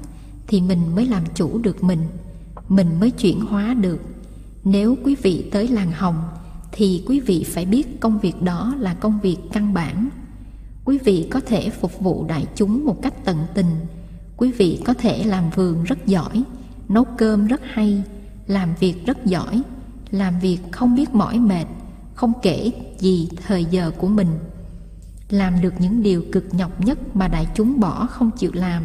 thì 0.47 0.61
mình 0.61 0.95
mới 0.95 1.07
làm 1.07 1.23
chủ 1.35 1.59
được 1.59 1.85
mình. 1.85 2.09
Mình 2.69 3.01
mới 3.01 3.11
chuyển 3.11 3.41
hóa 3.41 3.75
được 3.75 3.99
nếu 4.65 4.97
quý 5.05 5.15
vị 5.23 5.49
tới 5.53 5.69
làng 5.69 5.93
hồng, 5.93 6.23
thì 6.73 7.05
quý 7.07 7.21
vị 7.21 7.45
phải 7.45 7.67
biết 7.67 8.01
công 8.01 8.19
việc 8.19 8.43
đó 8.43 8.75
là 8.79 8.95
công 8.95 9.19
việc 9.23 9.37
căn 9.53 9.75
bản. 9.75 10.09
Quý 10.85 10.99
vị 11.05 11.29
có 11.31 11.41
thể 11.41 11.71
phục 11.71 12.01
vụ 12.01 12.25
đại 12.29 12.47
chúng 12.55 12.85
một 12.85 13.03
cách 13.03 13.15
tận 13.25 13.37
tình. 13.55 13.71
Quý 14.37 14.53
vị 14.53 14.81
có 14.85 14.95
thể 14.95 15.25
làm 15.25 15.51
vườn 15.51 15.85
rất 15.85 16.07
giỏi, 16.07 16.43
nấu 16.89 17.05
cơm 17.05 17.47
rất 17.47 17.61
hay, 17.65 18.03
làm 18.47 18.69
việc 18.81 19.07
rất 19.07 19.27
giỏi, 19.27 19.63
làm 20.11 20.41
việc 20.41 20.59
không 20.71 20.97
biết 20.97 21.15
mỏi 21.15 21.39
mệt, 21.39 21.65
không 22.15 22.33
kể 22.43 22.71
gì 22.99 23.29
thời 23.47 23.65
giờ 23.65 23.91
của 23.99 24.09
mình. 24.09 24.29
Làm 25.31 25.61
được 25.63 25.75
những 25.79 26.03
điều 26.03 26.25
cực 26.33 26.55
nhọc 26.55 26.85
nhất 26.85 27.17
mà 27.17 27.29
đại 27.29 27.47
chúng 27.55 27.81
bỏ 27.81 28.07
không 28.07 28.31
chịu 28.31 28.51
làm. 28.55 28.83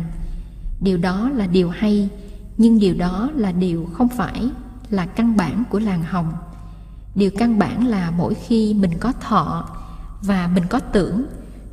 Điều 0.81 0.97
đó 0.97 1.29
là 1.29 1.47
điều 1.47 1.69
hay, 1.69 2.09
nhưng 2.57 2.79
điều 2.79 2.95
đó 2.95 3.29
là 3.36 3.51
điều 3.51 3.86
không 3.93 4.09
phải 4.09 4.49
là 4.93 5.06
căn 5.06 5.38
bản 5.38 5.63
của 5.69 5.79
làng 5.79 6.03
hồng. 6.03 6.34
Điều 7.15 7.32
căn 7.38 7.60
bản 7.60 7.88
là 7.88 8.12
mỗi 8.12 8.34
khi 8.34 8.73
mình 8.73 8.91
có 8.99 9.13
thọ 9.21 9.69
và 10.21 10.47
mình 10.47 10.63
có 10.69 10.79
tưởng, 10.79 11.25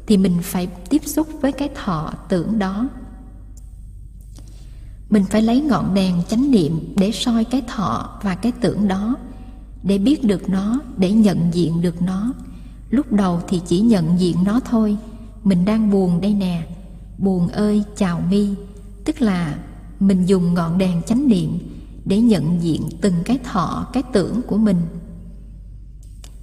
thì 0.06 0.16
mình 0.16 0.38
phải 0.42 0.66
tiếp 0.66 1.02
xúc 1.06 1.28
với 1.40 1.52
cái 1.52 1.70
thọ 1.84 2.12
tưởng 2.28 2.58
đó. 2.58 2.88
Mình 5.10 5.24
phải 5.24 5.42
lấy 5.42 5.60
ngọn 5.60 5.94
đèn 5.94 6.22
chánh 6.28 6.50
niệm 6.50 6.94
để 6.96 7.12
soi 7.12 7.44
cái 7.44 7.62
thọ 7.68 8.18
và 8.22 8.34
cái 8.34 8.52
tưởng 8.60 8.88
đó, 8.88 9.16
để 9.82 9.98
biết 9.98 10.24
được 10.24 10.48
nó, 10.48 10.80
để 10.96 11.12
nhận 11.12 11.54
diện 11.54 11.82
được 11.82 12.02
nó. 12.02 12.32
Lúc 12.90 13.12
đầu 13.12 13.40
thì 13.48 13.60
chỉ 13.66 13.80
nhận 13.80 14.20
diện 14.20 14.36
nó 14.44 14.60
thôi, 14.60 14.96
mình 15.44 15.64
đang 15.64 15.90
buồn 15.90 16.20
đây 16.20 16.34
nè. 16.34 16.66
Buồn 17.18 17.48
ơi, 17.48 17.84
chào 17.96 18.20
mi. 18.30 18.54
Tức 19.04 19.22
là 19.22 19.54
mình 20.00 20.26
dùng 20.26 20.54
ngọn 20.54 20.78
đèn 20.78 21.02
chánh 21.02 21.28
niệm 21.28 21.58
để 22.10 22.20
nhận 22.20 22.62
diện 22.62 22.88
từng 23.00 23.14
cái 23.24 23.38
thọ, 23.44 23.86
cái 23.92 24.02
tưởng 24.12 24.42
của 24.46 24.56
mình. 24.56 24.76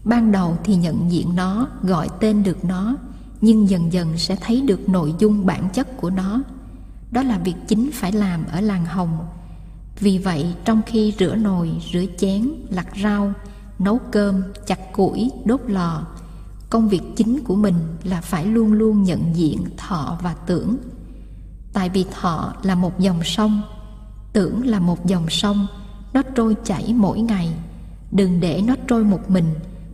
Ban 0.04 0.32
đầu 0.32 0.58
thì 0.64 0.76
nhận 0.76 1.12
diện 1.12 1.36
nó, 1.36 1.68
gọi 1.84 2.10
tên 2.20 2.44
được 2.44 2.66
nó, 2.66 2.96
nhưng 3.42 3.70
dần 3.70 3.94
dần 3.94 4.18
sẽ 4.18 4.36
thấy 4.36 4.62
được 4.62 4.90
nội 4.90 5.16
dung 5.20 5.46
bản 5.46 5.70
chất 5.74 5.98
của 5.98 6.10
nó. 6.10 6.42
Đó 7.12 7.24
là 7.24 7.38
việc 7.38 7.56
chính 7.68 7.90
phải 7.94 8.12
làm 8.12 8.46
ở 8.52 8.62
làng 8.62 8.86
hồng. 8.86 9.18
Vì 10.00 10.18
vậy, 10.18 10.56
trong 10.66 10.82
khi 10.86 11.14
rửa 11.20 11.36
nồi, 11.36 11.72
rửa 11.94 12.06
chén, 12.18 12.52
lặt 12.70 12.88
rau, 13.04 13.34
nấu 13.80 14.00
cơm, 14.12 14.42
chặt 14.66 14.94
củi, 14.94 15.32
đốt 15.46 15.62
lò, 15.68 16.08
công 16.70 16.90
việc 16.90 17.02
chính 17.16 17.40
của 17.44 17.56
mình 17.56 17.76
là 18.04 18.22
phải 18.22 18.46
luôn 18.46 18.74
luôn 18.74 19.04
nhận 19.04 19.36
diện 19.36 19.66
thọ 19.78 20.18
và 20.22 20.34
tưởng. 20.34 20.78
Tại 21.74 21.90
vì 21.90 22.06
thọ 22.20 22.54
là 22.64 22.76
một 22.76 23.00
dòng 23.00 23.24
sông 23.24 23.62
tưởng 24.38 24.68
là 24.68 24.80
một 24.80 25.06
dòng 25.06 25.30
sông, 25.30 25.68
nó 26.14 26.22
trôi 26.36 26.56
chảy 26.64 26.94
mỗi 26.94 27.20
ngày. 27.20 27.50
Đừng 28.12 28.40
để 28.40 28.62
nó 28.68 28.76
trôi 28.88 29.04
một 29.04 29.30
mình, 29.30 29.46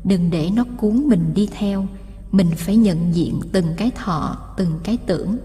đừng 0.03 0.29
để 0.31 0.49
nó 0.53 0.63
cuốn 0.77 1.07
mình 1.07 1.31
đi 1.35 1.49
theo. 1.57 1.87
Mình 2.31 2.51
phải 2.57 2.75
nhận 2.75 3.15
diện 3.15 3.39
từng 3.51 3.65
cái 3.77 3.91
thọ, 3.95 4.37
từng 4.57 4.79
cái 4.83 4.97
tưởng. 4.97 5.37